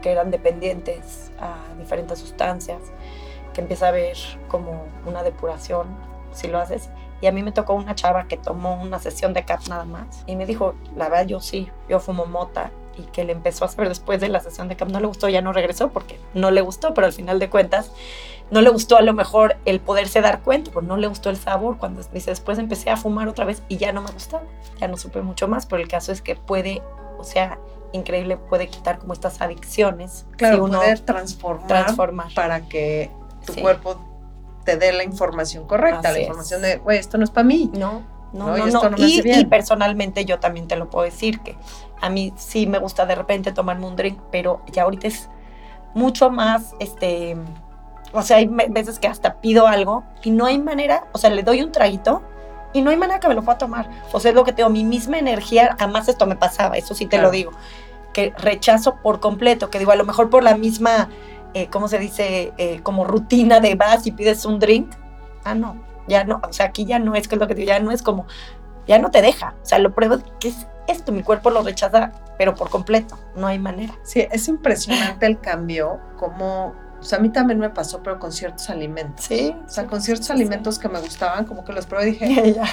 que 0.02 0.10
eran 0.10 0.30
dependientes 0.32 1.30
a 1.40 1.54
diferentes 1.78 2.18
sustancias, 2.18 2.80
que 3.54 3.60
empieza 3.60 3.86
a 3.86 3.88
haber 3.90 4.16
como 4.48 4.84
una 5.04 5.22
depuración 5.22 5.86
si 6.32 6.48
lo 6.48 6.58
haces. 6.58 6.90
Y 7.20 7.26
a 7.26 7.32
mí 7.32 7.42
me 7.42 7.52
tocó 7.52 7.72
una 7.74 7.94
chava 7.94 8.28
que 8.28 8.36
tomó 8.36 8.80
una 8.82 8.98
sesión 8.98 9.32
de 9.32 9.44
CAP 9.44 9.68
nada 9.68 9.84
más 9.84 10.22
y 10.26 10.36
me 10.36 10.44
dijo, 10.46 10.74
la 10.96 11.08
verdad 11.08 11.26
yo 11.26 11.40
sí, 11.40 11.70
yo 11.88 11.98
fumo 12.00 12.26
mota 12.26 12.70
y 12.98 13.02
que 13.02 13.24
le 13.24 13.32
empezó 13.32 13.64
a 13.64 13.68
hacer 13.68 13.88
después 13.88 14.20
de 14.20 14.28
la 14.28 14.40
sesión 14.40 14.68
de 14.68 14.76
CAP, 14.76 14.88
no 14.90 15.00
le 15.00 15.06
gustó, 15.06 15.28
ya 15.28 15.40
no 15.42 15.52
regresó 15.52 15.88
porque 15.90 16.18
no 16.34 16.50
le 16.50 16.60
gustó, 16.60 16.92
pero 16.94 17.06
al 17.06 17.12
final 17.12 17.38
de 17.38 17.48
cuentas 17.50 17.90
no 18.50 18.60
le 18.60 18.70
gustó 18.70 18.96
a 18.96 19.02
lo 19.02 19.12
mejor 19.12 19.56
el 19.64 19.80
poderse 19.80 20.20
dar 20.20 20.40
cuenta, 20.42 20.70
pues 20.70 20.86
no 20.86 20.96
le 20.96 21.06
gustó 21.08 21.30
el 21.30 21.36
sabor. 21.36 21.78
Cuando 21.78 22.02
dice, 22.12 22.30
después 22.30 22.58
empecé 22.58 22.90
a 22.90 22.96
fumar 22.96 23.28
otra 23.28 23.44
vez 23.44 23.62
y 23.68 23.76
ya 23.76 23.92
no 23.92 24.02
me 24.02 24.10
gustaba, 24.12 24.44
ya 24.78 24.86
no 24.88 24.96
supe 24.96 25.20
mucho 25.22 25.48
más, 25.48 25.66
pero 25.66 25.82
el 25.82 25.88
caso 25.88 26.12
es 26.12 26.22
que 26.22 26.36
puede, 26.36 26.80
o 27.18 27.24
sea, 27.24 27.58
increíble, 27.92 28.36
puede 28.36 28.68
quitar 28.68 28.98
como 28.98 29.14
estas 29.14 29.40
adicciones. 29.40 30.26
Claro, 30.36 30.56
si 30.56 30.60
uno 30.60 30.78
poder 30.78 31.00
transformar, 31.00 31.66
transformar. 31.66 32.28
para 32.34 32.60
que 32.68 33.10
tu 33.46 33.52
Sí. 33.54 33.60
cuerpo 33.62 33.96
te 34.66 34.76
dé 34.76 34.92
la 34.92 35.04
información 35.04 35.66
correcta, 35.66 36.10
Así 36.10 36.18
la 36.18 36.18
es. 36.18 36.26
información 36.26 36.60
de, 36.62 36.76
güey, 36.76 36.98
esto 36.98 37.16
no 37.16 37.24
es 37.24 37.30
para 37.30 37.44
mí. 37.46 37.70
No, 37.72 38.02
no, 38.34 38.48
No, 38.48 38.56
y 38.58 38.60
no, 38.60 38.66
esto 38.66 38.90
no. 38.90 38.96
no 38.98 39.06
Y, 39.06 39.22
y 39.24 39.44
personalmente 39.46 40.26
yo 40.26 40.38
también 40.40 40.68
te 40.68 40.76
lo 40.76 40.90
puedo 40.90 41.04
decir 41.06 41.40
que 41.40 41.56
a 42.02 42.10
mí 42.10 42.34
sí 42.36 42.66
me 42.66 42.78
gusta 42.78 43.06
de 43.06 43.14
repente 43.14 43.52
tomarme 43.52 43.86
un 43.86 43.96
drink, 43.96 44.20
pero 44.30 44.60
ya 44.70 44.82
ahorita 44.82 45.06
es 45.08 45.30
mucho 45.94 46.28
más, 46.28 46.74
este, 46.78 47.36
o 48.12 48.20
sea, 48.22 48.36
hay 48.36 48.46
veces 48.46 48.98
que 48.98 49.08
hasta 49.08 49.40
pido 49.40 49.66
algo 49.66 50.04
y 50.22 50.30
no 50.30 50.44
hay 50.44 50.58
manera, 50.58 51.06
o 51.12 51.18
sea, 51.18 51.30
le 51.30 51.42
doy 51.42 51.62
un 51.62 51.72
traguito 51.72 52.22
y 52.74 52.82
no 52.82 52.90
hay 52.90 52.96
manera 52.98 53.18
que 53.20 53.28
me 53.28 53.34
lo 53.34 53.42
pueda 53.42 53.56
tomar. 53.56 53.88
O 54.12 54.20
sea, 54.20 54.30
es 54.30 54.34
lo 54.34 54.44
que 54.44 54.52
tengo, 54.52 54.68
mi 54.68 54.84
misma 54.84 55.18
energía, 55.18 55.74
jamás 55.78 56.08
esto 56.08 56.26
me 56.26 56.36
pasaba, 56.36 56.76
eso 56.76 56.94
sí 56.94 57.06
te 57.06 57.16
Claro. 57.16 57.28
lo 57.28 57.30
digo, 57.30 57.52
que 58.12 58.34
rechazo 58.36 58.96
por 59.02 59.20
completo, 59.20 59.70
que 59.70 59.78
digo, 59.78 59.92
a 59.92 59.96
lo 59.96 60.04
mejor 60.04 60.28
por 60.28 60.42
la 60.42 60.56
misma, 60.56 61.08
eh, 61.56 61.68
¿cómo 61.70 61.88
se 61.88 61.98
dice? 61.98 62.52
Eh, 62.58 62.80
como 62.82 63.04
rutina 63.04 63.60
de 63.60 63.74
vas 63.76 64.06
y 64.06 64.12
pides 64.12 64.44
un 64.44 64.58
drink. 64.58 64.90
Ah, 65.42 65.54
no, 65.54 65.82
ya 66.06 66.24
no, 66.24 66.40
o 66.46 66.52
sea, 66.52 66.66
aquí 66.66 66.84
ya 66.84 66.98
no 66.98 67.14
es 67.14 67.28
que 67.28 67.36
es 67.36 67.40
lo 67.40 67.46
que 67.48 67.54
digo, 67.54 67.68
ya 67.68 67.80
no 67.80 67.92
es 67.92 68.02
como, 68.02 68.26
ya 68.86 68.98
no 68.98 69.10
te 69.10 69.22
deja, 69.22 69.54
o 69.62 69.64
sea, 69.66 69.78
lo 69.78 69.94
pruebo, 69.94 70.18
¿qué 70.38 70.48
es 70.48 70.66
esto? 70.86 71.12
Mi 71.12 71.22
cuerpo 71.22 71.50
lo 71.50 71.62
rechaza, 71.62 72.12
pero 72.38 72.54
por 72.54 72.68
completo, 72.68 73.18
no 73.36 73.46
hay 73.46 73.58
manera. 73.58 73.94
Sí, 74.02 74.26
es 74.30 74.48
impresionante 74.48 75.24
el 75.26 75.40
cambio, 75.40 75.98
como, 76.18 76.74
o 77.00 77.02
sea, 77.02 77.18
a 77.18 77.22
mí 77.22 77.30
también 77.30 77.58
me 77.58 77.70
pasó, 77.70 78.02
pero 78.02 78.18
con 78.18 78.32
ciertos 78.32 78.68
alimentos. 78.68 79.24
Sí, 79.24 79.54
O 79.66 79.68
sea, 79.70 79.86
con 79.86 80.02
ciertos 80.02 80.26
sí, 80.26 80.32
alimentos 80.32 80.78
que 80.78 80.88
me 80.88 81.00
gustaban, 81.00 81.44
como 81.46 81.64
que 81.64 81.72
los 81.72 81.86
probé 81.86 82.08
y 82.08 82.12
dije, 82.12 82.52
ya. 82.56 82.66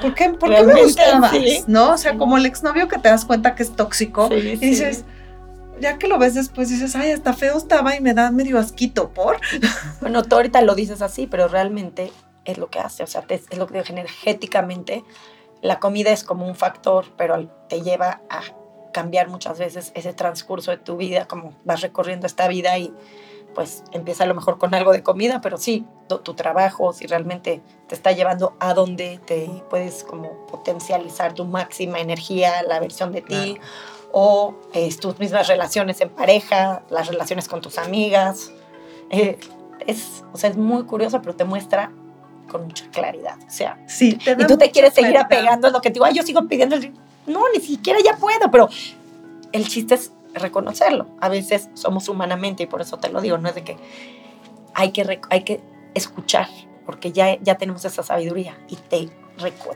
¿por 0.00 0.14
qué, 0.14 0.30
¿por 0.30 0.50
qué 0.54 0.62
me 0.64 0.82
gustabas? 0.82 1.30
sí. 1.32 1.64
¿No? 1.66 1.92
O 1.92 1.98
sea, 1.98 2.16
como 2.16 2.36
el 2.38 2.46
exnovio 2.46 2.88
que 2.88 2.98
te 2.98 3.08
das 3.08 3.24
cuenta 3.24 3.54
que 3.54 3.62
es 3.62 3.76
tóxico 3.76 4.28
Sí, 4.28 4.34
y 4.34 4.40
sí. 4.40 4.56
dices, 4.56 5.04
ya 5.80 5.98
que 5.98 6.08
lo 6.08 6.18
ves 6.18 6.34
después, 6.34 6.68
dices, 6.68 6.94
ay, 6.96 7.12
hasta 7.12 7.32
feo 7.32 7.56
estaba 7.56 7.96
y 7.96 8.00
me 8.00 8.14
da 8.14 8.30
medio 8.30 8.58
asquito, 8.58 9.10
¿por? 9.10 9.40
Bueno, 10.00 10.22
tú 10.22 10.36
ahorita 10.36 10.62
lo 10.62 10.74
dices 10.74 11.02
así, 11.02 11.26
pero 11.26 11.48
realmente 11.48 12.12
es 12.44 12.58
lo 12.58 12.68
que 12.68 12.78
hace, 12.78 13.02
o 13.02 13.06
sea, 13.06 13.24
es 13.28 13.56
lo 13.56 13.66
que 13.66 13.78
energéticamente. 13.78 15.04
La 15.62 15.78
comida 15.78 16.10
es 16.10 16.24
como 16.24 16.46
un 16.46 16.54
factor, 16.54 17.06
pero 17.16 17.48
te 17.68 17.82
lleva 17.82 18.22
a 18.30 18.40
cambiar 18.92 19.28
muchas 19.28 19.58
veces 19.58 19.92
ese 19.94 20.12
transcurso 20.12 20.70
de 20.70 20.78
tu 20.78 20.96
vida, 20.96 21.26
como 21.26 21.54
vas 21.64 21.80
recorriendo 21.80 22.26
esta 22.26 22.48
vida 22.48 22.78
y 22.78 22.92
pues 23.54 23.82
empieza 23.92 24.24
a 24.24 24.26
lo 24.26 24.34
mejor 24.34 24.58
con 24.58 24.74
algo 24.74 24.92
de 24.92 25.02
comida, 25.02 25.40
pero 25.40 25.56
sí, 25.56 25.84
tu, 26.08 26.18
tu 26.18 26.34
trabajo, 26.34 26.92
si 26.92 27.06
realmente 27.06 27.60
te 27.88 27.94
está 27.94 28.12
llevando 28.12 28.56
a 28.60 28.74
donde 28.74 29.20
te 29.26 29.50
puedes 29.68 30.04
como 30.04 30.46
potencializar 30.46 31.34
tu 31.34 31.44
máxima 31.44 32.00
energía, 32.00 32.62
la 32.62 32.78
versión 32.78 33.12
de 33.12 33.22
ti, 33.22 33.58
o 34.12 34.54
eh, 34.74 34.94
tus 35.00 35.18
mismas 35.18 35.48
relaciones 35.48 36.00
en 36.00 36.08
pareja, 36.10 36.82
las 36.90 37.08
relaciones 37.08 37.48
con 37.48 37.60
tus 37.60 37.78
amigas. 37.78 38.52
Eh, 39.10 39.38
es, 39.86 40.24
o 40.32 40.38
sea, 40.38 40.50
es 40.50 40.56
muy 40.56 40.84
curioso, 40.84 41.20
pero 41.22 41.34
te 41.34 41.44
muestra 41.44 41.90
con 42.50 42.66
mucha 42.66 42.88
claridad. 42.90 43.36
O 43.46 43.50
sea, 43.50 43.78
Sí, 43.86 44.14
te 44.16 44.32
y 44.32 44.46
tú 44.46 44.56
te 44.58 44.70
quieres 44.70 44.94
seguir 44.94 45.12
claridad. 45.12 45.26
apegando 45.26 45.68
a 45.68 45.70
lo 45.70 45.80
que 45.80 45.90
te 45.90 45.94
digo, 45.94 46.04
ay, 46.04 46.14
yo 46.14 46.22
sigo 46.22 46.46
pidiendo 46.48 46.76
el... 46.76 46.92
No, 47.26 47.40
ni 47.54 47.60
siquiera 47.60 47.98
ya 48.04 48.16
puedo, 48.16 48.50
pero 48.50 48.68
el 49.52 49.68
chiste 49.68 49.94
es 49.94 50.12
reconocerlo. 50.34 51.06
A 51.20 51.28
veces 51.28 51.68
somos 51.74 52.08
humanamente, 52.08 52.64
y 52.64 52.66
por 52.66 52.80
eso 52.80 52.98
te 52.98 53.08
lo 53.08 53.20
digo, 53.20 53.38
no 53.38 53.48
es 53.48 53.54
de 53.54 53.62
que 53.62 53.76
hay 54.74 54.90
que, 54.92 55.20
hay 55.30 55.42
que 55.44 55.60
escuchar, 55.94 56.48
porque 56.86 57.12
ya, 57.12 57.38
ya 57.40 57.56
tenemos 57.56 57.84
esa 57.84 58.02
sabiduría 58.02 58.58
y 58.68 58.76
te, 58.76 59.08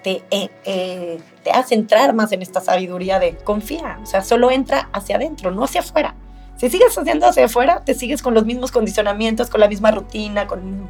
te, 0.02 0.22
eh, 0.30 0.50
eh, 0.64 1.20
te 1.42 1.50
hace 1.50 1.74
entrar 1.74 2.14
más 2.14 2.32
en 2.32 2.42
esta 2.42 2.60
sabiduría 2.60 3.18
de 3.18 3.36
confía, 3.36 3.98
o 4.02 4.06
sea, 4.06 4.22
solo 4.22 4.50
entra 4.50 4.88
hacia 4.92 5.16
adentro, 5.16 5.50
no 5.50 5.64
hacia 5.64 5.80
afuera. 5.80 6.14
Si 6.56 6.70
sigues 6.70 6.96
haciendo 6.96 7.26
hacia 7.26 7.46
afuera, 7.46 7.82
te 7.84 7.94
sigues 7.94 8.22
con 8.22 8.32
los 8.32 8.44
mismos 8.44 8.70
condicionamientos, 8.70 9.50
con 9.50 9.60
la 9.60 9.68
misma 9.68 9.90
rutina, 9.90 10.46
con 10.46 10.88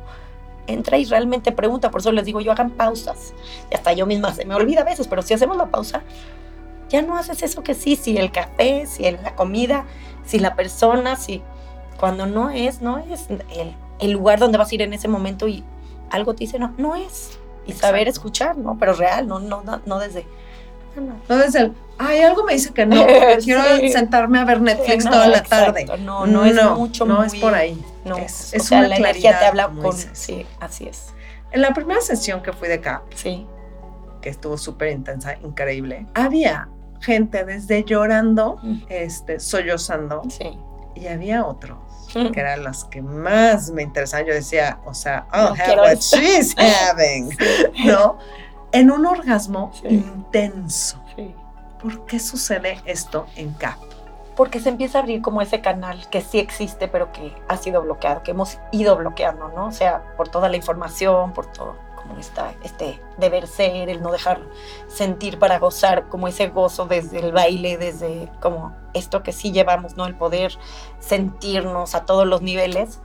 Entra 0.66 0.96
y 0.96 1.04
realmente 1.04 1.52
pregunta, 1.52 1.90
por 1.90 2.00
eso 2.00 2.10
les 2.12 2.24
digo 2.24 2.40
yo, 2.40 2.52
hagan 2.52 2.70
pausas. 2.70 3.34
Y 3.70 3.74
hasta 3.74 3.92
yo 3.92 4.06
misma 4.06 4.32
se 4.32 4.44
me 4.46 4.54
olvida 4.54 4.80
a 4.80 4.84
veces, 4.84 5.08
pero 5.08 5.22
si 5.22 5.34
hacemos 5.34 5.56
la 5.56 5.66
pausa, 5.66 6.02
ya 6.88 7.02
no 7.02 7.16
haces 7.16 7.42
eso 7.42 7.62
que 7.62 7.74
sí, 7.74 7.96
si 7.96 8.16
el 8.16 8.30
café, 8.32 8.86
si 8.86 9.10
la 9.10 9.34
comida, 9.34 9.84
si 10.24 10.38
la 10.38 10.54
persona, 10.54 11.16
si 11.16 11.42
cuando 11.98 12.26
no 12.26 12.50
es, 12.50 12.80
no 12.80 12.98
es 12.98 13.28
el, 13.28 13.74
el 13.98 14.10
lugar 14.10 14.38
donde 14.38 14.58
vas 14.58 14.72
a 14.72 14.74
ir 14.74 14.82
en 14.82 14.94
ese 14.94 15.08
momento 15.08 15.48
y 15.48 15.64
algo 16.14 16.34
te 16.34 16.40
dice, 16.44 16.58
no, 16.58 16.72
no 16.78 16.94
es. 16.96 17.38
Y 17.66 17.72
saber 17.72 18.08
escuchar, 18.08 18.56
¿no? 18.58 18.76
Pero 18.78 18.92
real, 18.94 19.26
no, 19.26 19.38
no, 19.40 19.62
no, 19.62 19.80
no 19.86 19.98
desde... 19.98 20.26
ah, 20.96 21.00
no. 21.00 21.14
No 21.28 21.36
desde 21.36 21.60
el, 21.60 21.72
ay, 21.98 22.20
algo 22.20 22.44
me 22.44 22.52
dice 22.54 22.72
que 22.74 22.84
no, 22.86 22.96
porque 23.06 23.38
quiero 23.42 23.62
Sí. 23.80 23.88
sentarme 23.90 24.38
a 24.38 24.44
ver 24.44 24.60
Netflix 24.60 25.04
No, 25.06 25.10
toda 25.12 25.28
la 25.28 25.38
exacto, 25.38 25.72
tarde. 25.72 25.98
No, 25.98 26.26
no, 26.26 26.44
es 26.44 26.62
mucho, 26.76 27.06
No 27.06 27.16
muy- 27.18 27.26
es 27.26 27.34
por 27.36 27.54
ahí. 27.54 27.82
No, 28.04 28.16
Es- 28.18 28.52
o 28.52 28.56
es 28.56 28.64
sea, 28.64 28.78
una 28.80 28.88
la 28.88 28.96
energía 28.96 29.30
te 29.32 29.38
claridad, 29.38 29.48
habla 29.66 29.82
con... 29.82 29.96
dices. 29.96 30.10
Sí, 30.12 30.46
así 30.60 30.86
es. 30.86 31.12
En 31.52 31.62
la 31.62 31.72
primera 31.72 32.00
sesión 32.00 32.42
que 32.42 32.52
fui 32.52 32.68
de 32.68 32.80
CAP, 32.80 33.02
Sí, 33.14 33.46
que 34.20 34.28
estuvo 34.28 34.58
súper 34.58 34.90
intensa, 34.92 35.36
increíble, 35.42 36.06
había 36.14 36.68
gente 37.00 37.44
desde 37.44 37.84
llorando, 37.84 38.58
este, 38.88 39.38
sollozando, 39.40 40.22
sí. 40.28 40.58
y 40.94 41.06
había 41.06 41.44
otros 41.46 41.78
que 42.32 42.40
eran 42.40 42.64
los 42.64 42.84
que 42.84 43.02
más 43.02 43.70
me 43.70 43.82
interesaban. 43.82 44.26
Yo 44.26 44.34
decía, 44.34 44.78
o 44.84 44.94
sea, 44.94 45.26
No 45.32 45.38
I'll 45.38 45.46
have 45.48 45.64
quiero 45.64 45.82
what 45.82 45.92
esto. 45.92 46.16
she's 46.18 46.54
having, 46.58 47.30
¿no? 47.84 48.18
En 48.72 48.90
un 48.90 49.06
orgasmo 49.06 49.70
Sí. 49.74 49.88
intenso. 49.88 51.02
Sí. 51.16 51.34
¿Por 51.80 52.06
qué 52.06 52.18
sucede 52.18 52.80
esto 52.86 53.26
en 53.36 53.52
CAP? 53.54 53.78
porque 54.36 54.58
se 54.58 54.68
empieza 54.68 54.98
a 54.98 55.02
abrir 55.02 55.22
como 55.22 55.42
ese 55.42 55.60
canal 55.60 56.08
que 56.10 56.20
sí 56.20 56.40
existe, 56.40 56.88
pero 56.88 57.12
que 57.12 57.32
ha 57.46 57.56
sido 57.56 57.82
bloqueado, 57.82 58.24
que 58.24 58.32
hemos 58.32 58.58
ido 58.72 58.96
bloqueando, 58.96 59.50
¿no? 59.50 59.66
O 59.66 59.70
sea, 59.70 60.02
por 60.16 60.28
toda 60.28 60.48
la 60.48 60.56
información, 60.56 61.32
por 61.32 61.46
todo, 61.52 61.76
como 62.06 62.20
está 62.20 62.54
este 62.62 63.00
deber 63.18 63.46
ser, 63.46 63.88
el 63.88 64.02
no 64.02 64.12
dejar 64.12 64.40
sentir 64.88 65.38
para 65.38 65.58
gozar, 65.58 66.08
como 66.08 66.28
ese 66.28 66.48
gozo 66.48 66.86
desde 66.86 67.18
el 67.18 67.32
baile, 67.32 67.76
desde 67.76 68.30
como 68.40 68.74
esto 68.92 69.22
que 69.22 69.32
sí 69.32 69.52
llevamos, 69.52 69.96
¿no? 69.96 70.06
El 70.06 70.14
poder 70.14 70.56
sentirnos 71.00 71.94
a 71.94 72.04
todos 72.04 72.26
los 72.26 72.42
niveles. 72.42 73.00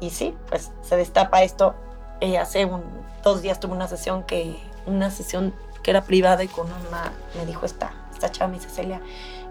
Y 0.00 0.10
sí, 0.10 0.36
pues 0.48 0.72
se 0.82 0.96
destapa 0.96 1.42
esto. 1.42 1.74
Eh, 2.20 2.38
hace 2.38 2.64
un, 2.64 2.82
dos 3.22 3.42
días 3.42 3.60
tuve 3.60 3.72
una 3.72 3.88
sesión 3.88 4.22
que, 4.22 4.58
una 4.86 5.10
sesión 5.10 5.54
que 5.82 5.90
era 5.90 6.02
privada 6.02 6.44
y 6.44 6.48
con 6.48 6.66
una, 6.66 7.12
me 7.36 7.46
dijo 7.46 7.66
esta, 7.66 7.92
esta 8.12 8.30
chava, 8.30 8.50
me 8.50 8.58
dice 8.58 8.70
Celia, 8.70 9.00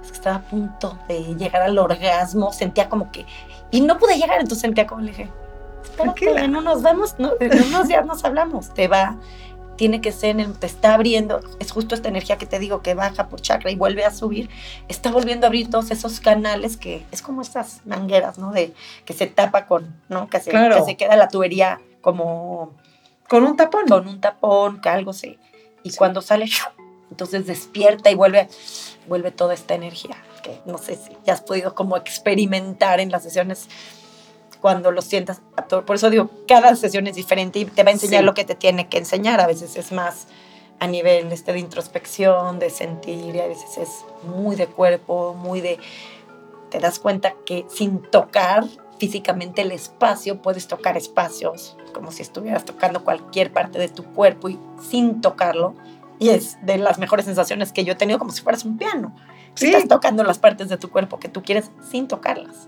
es 0.02 0.12
que 0.12 0.18
estaba 0.18 0.38
a 0.38 0.42
punto 0.42 0.98
de 1.08 1.36
llegar 1.36 1.62
al 1.62 1.78
orgasmo, 1.78 2.52
sentía 2.54 2.90
como 2.90 3.12
que, 3.12 3.26
y 3.72 3.82
no 3.82 3.98
pude 3.98 4.18
llegar, 4.18 4.40
entonces 4.40 4.62
sentía 4.62 4.88
como 4.88 5.02
le 5.02 5.12
dije, 5.12 5.32
Tranquila. 5.92 6.32
espérate, 6.32 6.48
no 6.52 6.62
nos 6.62 6.82
vamos, 6.82 7.16
no, 7.20 7.32
en 7.40 7.64
unos 7.64 7.88
días 7.88 8.06
nos 8.06 8.24
hablamos, 8.26 8.74
te 8.74 8.88
va, 8.88 9.18
tiene 9.78 10.00
que 10.02 10.12
ser, 10.12 10.32
en 10.32 10.40
el, 10.40 10.54
te 10.54 10.68
está 10.68 10.94
abriendo, 10.94 11.42
es 11.60 11.72
justo 11.72 11.96
esta 11.96 12.08
energía 12.10 12.38
que 12.38 12.46
te 12.46 12.60
digo 12.60 12.82
que 12.82 12.94
baja 12.94 13.28
por 13.28 13.42
chakra 13.42 13.72
y 13.72 13.76
vuelve 13.76 14.06
a 14.06 14.12
subir, 14.12 14.50
está 14.88 15.12
volviendo 15.12 15.46
a 15.46 15.48
abrir 15.48 15.70
todos 15.70 15.92
esos 15.92 16.20
canales 16.20 16.78
que 16.78 17.06
es 17.12 17.22
como 17.22 17.42
estas 17.42 17.82
mangueras, 17.86 18.38
¿no? 18.38 18.52
De 18.52 18.74
que 19.06 19.14
se 19.14 19.28
tapa 19.28 19.66
con, 19.66 19.94
¿no? 20.10 20.30
Que 20.30 20.40
se, 20.40 20.52
Claro. 20.52 20.78
que 20.78 20.84
se 20.84 20.96
queda 20.98 21.16
la 21.18 21.28
tubería 21.28 21.82
como 22.02 22.74
Con 23.28 23.44
un 23.44 23.58
tapón. 23.58 23.86
con 23.88 24.08
un 24.08 24.22
tapón, 24.22 24.80
que 24.82 24.90
algo 24.90 25.12
se... 25.14 25.38
Y 25.84 25.92
Sí. 25.92 25.98
cuando 25.98 26.22
sale, 26.22 26.46
entonces 27.12 27.46
despierta 27.46 28.10
y 28.10 28.16
vuelve, 28.16 28.48
vuelve 29.08 29.32
toda 29.32 29.54
esta 29.54 29.76
energía, 29.76 30.16
que 30.42 30.60
no 30.66 30.78
sé 30.78 30.96
si 30.96 31.12
ya 31.26 31.34
has 31.34 31.42
podido 31.42 31.76
como 31.76 31.96
experimentar 31.98 33.00
en 33.00 33.12
las 33.12 33.24
sesiones 33.24 33.68
cuando 34.66 34.90
lo 34.90 35.04
sientas. 35.04 35.44
Por 35.86 35.96
eso 35.96 36.10
digo, 36.10 36.32
cada 36.48 36.76
sesión 36.76 37.06
es 37.06 37.16
diferente 37.16 37.60
y 37.60 37.66
te 37.66 37.84
va 37.84 37.90
a 37.90 37.94
enseñar 37.94 38.22
Sí. 38.22 38.26
lo 38.26 38.34
que 38.34 38.46
te 38.46 38.56
tiene 38.56 38.88
que 38.88 38.98
enseñar. 38.98 39.40
A 39.40 39.46
veces 39.46 39.76
es 39.76 39.92
más 39.92 40.26
a 40.80 40.88
nivel 40.88 41.32
este, 41.32 41.54
de 41.54 41.60
introspección, 41.60 42.58
de 42.58 42.72
sentir, 42.72 43.36
y 43.36 43.40
a 43.40 43.46
veces 43.46 43.78
es 43.78 43.90
muy 44.28 44.56
de 44.56 44.66
cuerpo, 44.66 45.36
muy 45.36 45.62
de... 45.62 45.78
Te 46.72 46.80
das 46.80 46.98
cuenta 46.98 47.36
que 47.46 47.68
sin 47.70 48.02
tocar 48.02 48.66
físicamente 48.98 49.62
el 49.62 49.72
espacio, 49.72 50.42
puedes 50.42 50.68
tocar 50.68 50.98
espacios 50.98 51.78
como 51.94 52.12
si 52.12 52.24
estuvieras 52.24 52.66
tocando 52.66 53.04
cualquier 53.04 53.54
parte 53.54 53.78
de 53.78 53.88
tu 53.88 54.04
cuerpo 54.16 54.50
y 54.50 54.58
sin 54.90 55.22
tocarlo. 55.22 55.76
Y 56.18 56.30
es 56.30 56.58
de 56.66 56.80
las 56.80 56.98
mejores 56.98 57.26
sensaciones 57.26 57.72
que 57.72 57.84
yo 57.84 57.94
he 57.94 57.96
tenido, 57.98 58.18
como 58.18 58.32
si 58.32 58.42
fueras 58.42 58.66
un 58.66 58.80
piano. 58.80 59.16
Sí. 59.54 59.68
Estás 59.68 59.88
tocando 59.88 60.24
las 60.24 60.40
partes 60.40 60.70
de 60.70 60.78
tu 60.78 60.90
cuerpo 60.90 61.20
que 61.20 61.30
tú 61.30 61.44
quieres 61.44 61.70
sin 61.92 62.08
tocarlas. 62.08 62.68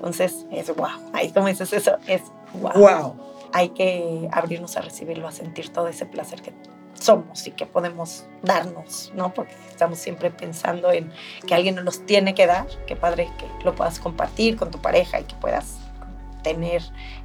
Entonces 0.00 0.46
es 0.50 0.74
wow. 0.74 0.88
Ahí 1.12 1.30
como 1.30 1.48
dices 1.48 1.70
eso, 1.74 1.98
es 2.06 2.22
wow. 2.54 2.72
Wow. 2.72 3.16
Hay 3.52 3.68
que 3.68 4.30
abrirnos 4.32 4.78
a 4.78 4.80
recibirlo, 4.80 5.28
a 5.28 5.32
sentir 5.32 5.68
todo 5.70 5.88
ese 5.88 6.06
placer 6.06 6.40
que 6.40 6.54
somos 6.94 7.46
y 7.46 7.50
que 7.50 7.66
podemos 7.66 8.24
darnos, 8.42 9.12
¿no? 9.14 9.34
Porque 9.34 9.52
estamos 9.68 9.98
siempre 9.98 10.30
pensando 10.30 10.90
en 10.90 11.12
que 11.46 11.54
alguien 11.54 11.74
nos 11.74 11.84
los 11.84 12.06
tiene 12.06 12.34
que 12.34 12.46
dar. 12.46 12.66
Qué 12.86 12.96
padre 12.96 13.30
que 13.38 13.46
lo 13.62 13.74
puedas 13.74 13.98
compartir 13.98 14.56
con 14.56 14.70
tu 14.70 14.78
pareja 14.78 15.20
y 15.20 15.24
que 15.24 15.34
puedas 15.34 15.76
tener 16.42 16.82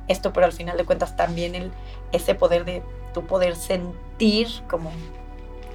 esto, 0.10 0.34
pero 0.34 0.46
al 0.46 0.52
final 0.52 0.76
de 0.76 0.84
cuentas 0.84 1.16
también 1.16 1.56
el, 1.56 1.72
ese 2.12 2.36
poder 2.36 2.66
de 2.66 2.84
tu 3.14 3.26
poder 3.26 3.56
sentir 3.56 4.50
como 4.70 4.92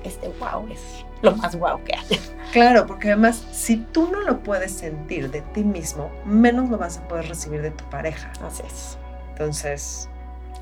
este 0.05 0.29
wow 0.41 0.67
es 0.71 1.05
lo 1.23 1.33
más 1.37 1.59
wow 1.59 1.83
que 1.85 1.95
hay. 1.95 2.21
Claro, 2.53 2.87
porque 2.87 3.09
además, 3.09 3.45
si 3.53 3.77
tú 3.77 4.09
no 4.11 4.23
lo 4.23 4.43
puedes 4.43 4.73
sentir 4.73 5.31
de 5.31 5.43
ti 5.43 5.63
mismo, 5.65 6.11
menos 6.25 6.69
lo 6.71 6.79
vas 6.79 6.99
a 6.99 7.07
poder 7.09 7.29
recibir 7.29 7.63
de 7.63 7.71
tu 7.71 7.85
pareja. 7.91 8.33
Así 8.45 8.63
es, 8.67 8.99
Entonces, 9.31 10.09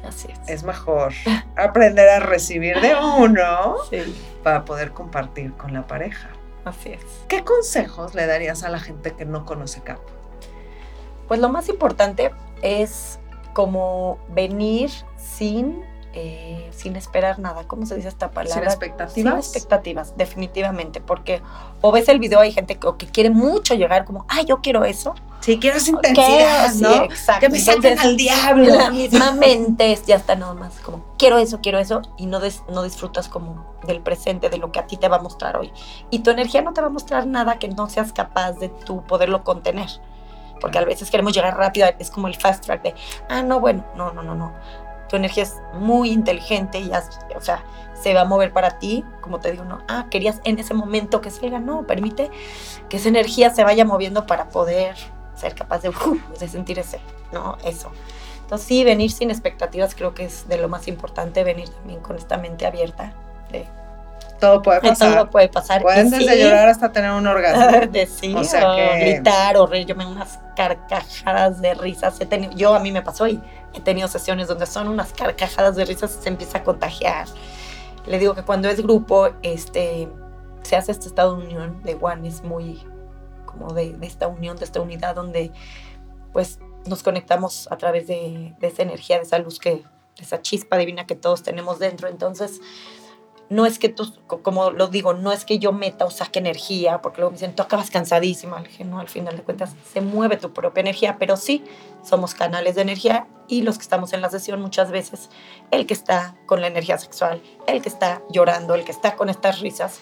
así 0.06 0.28
es. 0.30 0.48
es 0.48 0.62
mejor 0.64 1.12
aprender 1.56 2.08
a 2.08 2.20
recibir 2.20 2.80
de 2.80 2.94
uno 2.94 3.76
Sí, 3.90 4.02
para 4.42 4.64
poder 4.64 4.90
compartir 4.92 5.52
con 5.54 5.72
la 5.72 5.86
pareja. 5.86 6.28
así 6.64 6.90
es. 6.90 7.02
¿Qué 7.28 7.44
consejos 7.44 8.14
le 8.14 8.26
darías 8.26 8.64
a 8.64 8.68
la 8.68 8.80
gente 8.80 9.12
que 9.12 9.24
no 9.24 9.44
conoce 9.46 9.80
CAP? 9.82 10.00
Pues 11.28 11.40
lo 11.40 11.48
más 11.48 11.68
importante 11.68 12.32
es 12.62 13.18
como 13.54 14.18
venir 14.30 14.90
sin, 15.16 15.82
eh, 16.20 16.70
sin 16.72 16.96
esperar 16.96 17.38
nada. 17.38 17.64
¿Cómo 17.66 17.86
se 17.86 17.94
dice 17.94 18.08
esta 18.08 18.30
palabra? 18.30 18.54
Sin 18.54 18.62
Sin 18.62 18.68
expectativas. 18.70 19.46
expectativas, 19.46 20.16
definitivamente, 20.16 21.00
porque 21.00 21.40
o 21.80 21.92
ves 21.92 22.08
el 22.08 22.18
video, 22.18 22.40
hay 22.40 22.52
gente 22.52 22.76
que, 22.76 22.88
que 22.98 23.06
quiere 23.06 23.30
mucho 23.30 23.74
llegar 23.74 24.04
como, 24.04 24.24
ay, 24.28 24.44
yo 24.46 24.60
quiero 24.60 24.84
eso. 24.84 25.14
Si 25.40 25.58
quieres 25.60 25.84
¿Qué? 25.84 25.90
intensidad, 25.90 26.72
Sí, 26.72 26.82
¿no? 26.82 27.04
exacto. 27.04 27.40
Que 27.40 27.48
me 27.50 27.58
Entonces, 27.58 28.00
al 28.00 28.16
diablo. 28.16 28.74
La 28.74 28.90
misma 28.90 29.32
mente 29.32 29.96
ya 30.06 30.16
está 30.16 30.34
nada 30.34 30.54
más 30.54 30.74
como, 30.80 31.04
quiero 31.16 31.38
eso, 31.38 31.60
quiero 31.62 31.78
eso, 31.78 32.02
y 32.16 32.26
no, 32.26 32.40
des- 32.40 32.64
no 32.68 32.82
disfrutas 32.82 33.28
como 33.28 33.64
del 33.86 34.00
presente, 34.00 34.50
de 34.50 34.58
lo 34.58 34.72
que 34.72 34.80
a 34.80 34.86
ti 34.86 34.96
te 34.96 35.08
va 35.08 35.16
a 35.16 35.20
mostrar 35.20 35.56
hoy. 35.56 35.72
Y 36.10 36.18
tu 36.20 36.30
energía 36.30 36.62
no 36.62 36.72
te 36.72 36.80
va 36.80 36.88
a 36.88 36.90
mostrar 36.90 37.26
nada 37.28 37.58
que 37.60 37.68
no 37.68 37.88
seas 37.88 38.12
capaz 38.12 38.52
de 38.54 38.68
tú 38.68 39.02
poderlo 39.04 39.44
contener. 39.44 39.88
Porque 40.60 40.78
a 40.78 40.84
veces 40.84 41.08
queremos 41.08 41.32
llegar 41.32 41.56
rápido, 41.56 41.86
es 42.00 42.10
como 42.10 42.26
el 42.26 42.34
fast 42.34 42.64
track 42.64 42.82
de, 42.82 42.94
ah, 43.28 43.42
no, 43.42 43.60
bueno, 43.60 43.84
no, 43.94 44.12
no, 44.12 44.24
no, 44.24 44.34
no. 44.34 44.52
Tu 45.08 45.16
energía 45.16 45.44
es 45.44 45.56
muy 45.74 46.10
inteligente 46.10 46.78
y, 46.78 46.88
ya, 46.88 47.02
o 47.36 47.40
sea, 47.40 47.64
se 48.00 48.14
va 48.14 48.22
a 48.22 48.24
mover 48.24 48.52
para 48.52 48.78
ti, 48.78 49.04
como 49.20 49.40
te 49.40 49.50
digo, 49.50 49.64
no, 49.64 49.82
ah, 49.88 50.06
querías 50.10 50.40
en 50.44 50.58
ese 50.58 50.74
momento 50.74 51.20
que 51.20 51.30
salga, 51.30 51.58
no, 51.58 51.86
permite 51.86 52.30
que 52.88 52.98
esa 52.98 53.08
energía 53.08 53.50
se 53.50 53.64
vaya 53.64 53.84
moviendo 53.84 54.26
para 54.26 54.50
poder 54.50 54.96
ser 55.34 55.54
capaz 55.54 55.82
de, 55.82 55.88
uf, 55.88 56.06
de 56.40 56.48
sentir 56.48 56.78
ese, 56.78 57.00
¿no? 57.32 57.58
Eso. 57.64 57.90
Entonces 58.42 58.66
sí, 58.66 58.84
venir 58.84 59.10
sin 59.10 59.30
expectativas 59.30 59.94
creo 59.94 60.14
que 60.14 60.24
es 60.24 60.48
de 60.48 60.56
lo 60.58 60.68
más 60.68 60.88
importante, 60.88 61.44
venir 61.44 61.68
también 61.68 62.00
con 62.00 62.16
esta 62.16 62.38
mente 62.38 62.66
abierta 62.66 63.12
Todo 64.40 64.62
puede 64.62 64.80
de 64.82 64.88
pasar. 64.90 65.14
todo 65.14 65.30
puede 65.30 65.48
pasar. 65.48 65.82
Pueden 65.82 66.10
desde 66.10 66.32
sí, 66.34 66.40
llorar 66.42 66.68
hasta 66.68 66.92
tener 66.92 67.10
un 67.12 67.26
orgasmo. 67.26 67.86
de 67.90 68.06
sí, 68.06 68.34
O 68.34 68.44
sea 68.44 68.72
o 68.72 68.76
que- 68.76 68.98
gritar 69.00 69.56
o 69.56 69.66
reír. 69.66 69.86
Yo 69.86 69.94
me 69.96 70.06
unas 70.06 70.38
carcajadas 70.56 71.60
de 71.60 71.74
risas. 71.74 72.20
He 72.20 72.26
tenido, 72.26 72.52
yo 72.54 72.74
a 72.74 72.78
mí 72.80 72.92
me 72.92 73.02
pasó 73.02 73.26
y 73.28 73.40
he 73.74 73.80
tenido 73.80 74.08
sesiones 74.08 74.48
donde 74.48 74.66
son 74.66 74.88
unas 74.88 75.12
carcajadas 75.12 75.76
de 75.76 75.84
risas 75.84 76.16
y 76.18 76.22
se 76.22 76.28
empieza 76.28 76.58
a 76.58 76.64
contagiar. 76.64 77.26
Le 78.06 78.18
digo 78.18 78.34
que 78.34 78.42
cuando 78.42 78.68
es 78.68 78.80
grupo, 78.82 79.28
este, 79.42 80.08
se 80.62 80.76
hace 80.76 80.92
este 80.92 81.08
estado 81.08 81.36
de 81.36 81.44
unión 81.46 81.82
de 81.82 81.96
One, 82.00 82.26
es 82.28 82.42
muy 82.42 82.80
como 83.44 83.72
de, 83.74 83.92
de 83.92 84.06
esta 84.06 84.26
unión, 84.28 84.56
de 84.56 84.64
esta 84.64 84.80
unidad 84.80 85.14
donde 85.14 85.52
pues 86.32 86.58
nos 86.86 87.02
conectamos 87.02 87.68
a 87.70 87.76
través 87.76 88.06
de, 88.06 88.54
de 88.60 88.66
esa 88.66 88.82
energía, 88.82 89.16
de 89.16 89.22
esa 89.24 89.38
luz 89.38 89.58
que, 89.58 89.70
de 89.76 89.82
esa 90.22 90.40
chispa 90.40 90.76
divina 90.78 91.06
que 91.06 91.14
todos 91.16 91.42
tenemos 91.42 91.78
dentro. 91.78 92.08
Entonces, 92.08 92.60
no 93.50 93.64
es 93.64 93.78
que 93.78 93.88
tú, 93.88 94.12
co- 94.26 94.42
como 94.42 94.70
lo 94.70 94.88
digo, 94.88 95.14
no 95.14 95.32
es 95.32 95.44
que 95.44 95.58
yo 95.58 95.72
meta 95.72 96.04
o 96.04 96.10
saque 96.10 96.38
energía, 96.38 97.00
porque 97.00 97.18
luego 97.20 97.30
me 97.30 97.36
dicen, 97.38 97.54
tú 97.54 97.62
acabas 97.62 97.90
cansadísima. 97.90 98.58
Al 98.58 99.08
final 99.08 99.36
de 99.36 99.42
cuentas 99.42 99.74
se 99.92 100.00
mueve 100.00 100.36
tu 100.36 100.52
propia 100.52 100.82
energía, 100.82 101.16
pero 101.18 101.36
sí, 101.36 101.64
somos 102.04 102.34
canales 102.34 102.74
de 102.74 102.82
energía 102.82 103.26
y 103.48 103.62
los 103.62 103.76
que 103.78 103.82
estamos 103.82 104.12
en 104.12 104.20
la 104.20 104.28
sesión 104.28 104.60
muchas 104.60 104.90
veces, 104.90 105.30
el 105.70 105.86
que 105.86 105.94
está 105.94 106.36
con 106.46 106.60
la 106.60 106.66
energía 106.66 106.98
sexual, 106.98 107.40
el 107.66 107.80
que 107.80 107.88
está 107.88 108.22
llorando, 108.30 108.74
el 108.74 108.84
que 108.84 108.92
está 108.92 109.16
con 109.16 109.30
estas 109.30 109.60
risas, 109.60 110.00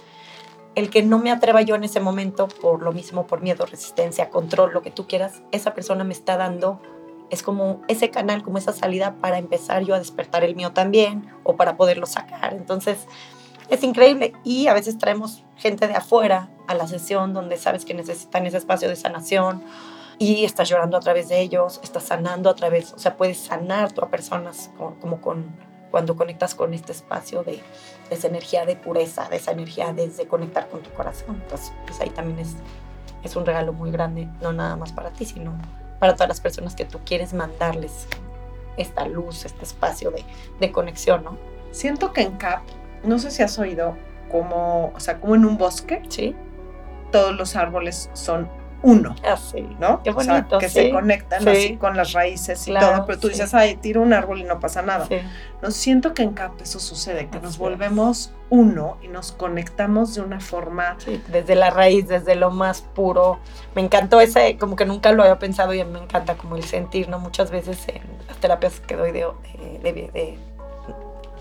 el 0.75 0.91
que 0.91 1.03
no 1.03 1.19
me 1.19 1.31
atreva 1.31 1.63
yo 1.63 1.75
en 1.77 1.85
ese 1.85 2.01
momento 2.01 2.49
por 2.49 2.83
lo 2.83 2.93
mismo, 2.93 3.27
por 3.27 3.41
miedo, 3.41 3.65
resistencia, 3.65 4.29
control, 4.29 4.73
lo 4.75 4.83
que 4.83 4.91
tú 4.91 5.07
quieras, 5.07 5.43
esa 5.53 5.73
persona 5.73 6.03
me 6.05 6.13
está 6.13 6.37
dando, 6.37 6.83
es 7.31 7.43
como 7.43 7.83
ese 7.89 8.11
canal, 8.11 8.43
como 8.43 8.59
esa 8.59 8.73
salida 8.73 9.17
para 9.21 9.39
empezar 9.39 9.83
yo 9.85 9.95
a 9.95 9.99
despertar 9.99 10.45
el 10.45 10.55
mío 10.55 10.73
también 10.73 11.29
o 11.43 11.57
para 11.57 11.77
poderlo 11.77 12.07
sacar. 12.07 12.55
Entonces, 12.55 13.07
es 13.69 13.83
increíble 13.83 14.33
y 14.45 14.69
a 14.69 14.75
veces 14.75 14.99
traemos 14.99 15.45
gente 15.57 15.89
de 15.89 15.95
afuera 15.95 16.51
a 16.67 16.75
la 16.75 16.87
sesión 16.87 17.35
donde 17.35 17.57
sabes 17.57 17.85
que 17.85 17.95
necesitan 17.95 18.47
ese 18.47 18.59
espacio 18.59 18.89
de 18.89 18.97
sanación 18.97 19.63
y 20.19 20.45
estás 20.45 20.69
llorando 20.69 20.97
a 20.97 21.01
través 21.01 21.29
de 21.29 21.41
ellos, 21.41 21.81
estás 21.83 22.05
sanando 22.05 22.49
a 22.49 22.55
través, 22.55 22.93
o 22.93 22.99
sea, 22.99 23.17
puedes 23.17 23.39
sanar 23.39 23.91
a 24.01 24.09
personas 24.09 24.71
como, 24.79 25.21
con 25.21 25.55
cuando 25.91 26.17
conectas 26.17 26.55
con 26.55 26.75
este 26.75 26.93
espacio 26.93 27.43
de, 27.43 27.53
de 28.09 28.15
esa 28.15 28.29
energía 28.29 28.67
de 28.67 28.77
pureza, 28.77 29.29
de 29.29 29.37
esa 29.37 29.53
energía 29.53 29.93
desde 29.93 30.27
conectar 30.27 30.69
con 30.69 30.83
tu 30.83 30.91
corazón. 30.91 31.41
Entonces, 31.43 31.73
pues 31.87 32.01
ahí 32.01 32.11
también 32.11 32.39
es, 32.39 32.57
es 33.23 33.37
un 33.37 33.47
regalo 33.47 33.73
muy 33.73 33.91
grande, 33.91 34.29
no 34.41 34.53
nada 34.53 34.77
más 34.77 34.93
para 34.93 35.11
ti, 35.11 35.25
sino 35.25 35.57
para 35.99 36.15
todas 36.15 36.29
las 36.29 36.41
personas 36.41 36.75
que 36.75 36.85
tú 36.85 37.01
quieres 37.05 37.33
mandarles 37.33 38.07
esta 38.77 39.07
luz, 39.07 39.45
este 39.45 39.65
espacio 39.65 40.11
de, 40.11 40.25
de 40.61 40.73
conexión, 40.73 41.25
¿no? 41.25 41.39
Siento 41.71 42.13
que 42.13 42.23
en 42.23 42.37
CAP, 42.37 42.63
no 43.05 43.19
sé 43.19 43.31
si 43.31 43.43
has 43.43 43.59
oído, 43.59 43.97
como, 44.31 44.93
o 44.95 45.01
sea, 45.01 45.21
como 45.21 45.35
en 45.35 45.45
un 45.45 45.57
bosque, 45.57 46.03
Sí, 46.09 46.35
todos 47.13 47.35
los 47.35 47.57
árboles 47.57 48.11
son 48.13 48.49
uno, 48.83 49.15
así. 49.29 49.67
¿no? 49.81 50.03
Qué 50.03 50.11
O 50.11 50.21
sea, 50.21 50.35
bonito, 50.35 50.59
que 50.59 50.69
sí. 50.69 50.75
se 50.75 50.91
conectan 50.91 51.43
Sí. 51.43 51.49
así 51.49 51.77
con 51.77 51.97
las 51.97 52.13
raíces 52.13 52.67
y 52.69 52.71
Claro, 52.73 52.97
todo, 52.99 53.07
pero 53.07 53.19
tú 53.19 53.29
sí. 53.29 53.35
dices, 53.35 53.53
ay, 53.55 53.77
tiro 53.77 54.03
un 54.03 54.13
árbol 54.13 54.41
y 54.41 54.45
no 54.45 54.61
pasa 54.61 54.83
nada. 54.83 55.09
No 55.63 55.71
siento 55.71 56.13
que 56.15 56.23
en 56.23 56.33
CAP 56.35 56.61
eso 56.61 56.79
sucede, 56.79 57.29
que 57.29 57.39
Así 57.39 57.45
nos 57.45 57.53
es. 57.55 57.59
volvemos 57.59 58.33
uno 58.51 58.99
y 59.03 59.09
nos 59.09 59.33
conectamos 59.33 60.15
de 60.15 60.21
una 60.21 60.39
forma 60.41 60.97
sí, 60.99 61.21
desde 61.29 61.55
la 61.57 61.71
raíz, 61.71 62.07
desde 62.07 62.37
lo 62.37 62.51
más 62.51 62.83
puro. 62.83 63.41
Me 63.75 63.83
encantó 63.83 64.21
ese, 64.21 64.57
como 64.59 64.77
que 64.77 64.85
nunca 64.85 65.11
lo 65.13 65.23
había 65.23 65.39
pensado 65.39 65.75
y 65.75 65.83
me 65.85 65.99
encanta 65.99 66.37
como 66.37 66.55
el 66.57 66.63
sentir, 66.63 67.09
¿no? 67.09 67.19
Muchas 67.19 67.51
veces 67.51 67.89
en 67.89 68.03
las 68.29 68.37
terapias 68.37 68.79
que 68.81 68.95
doy 68.95 69.11
de, 69.13 69.27
de- 69.83 69.93
de- 69.93 70.39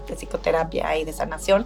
de 0.07 0.15
psicoterapia 0.15 0.95
y 0.97 1.03
de 1.05 1.13
sanación, 1.13 1.65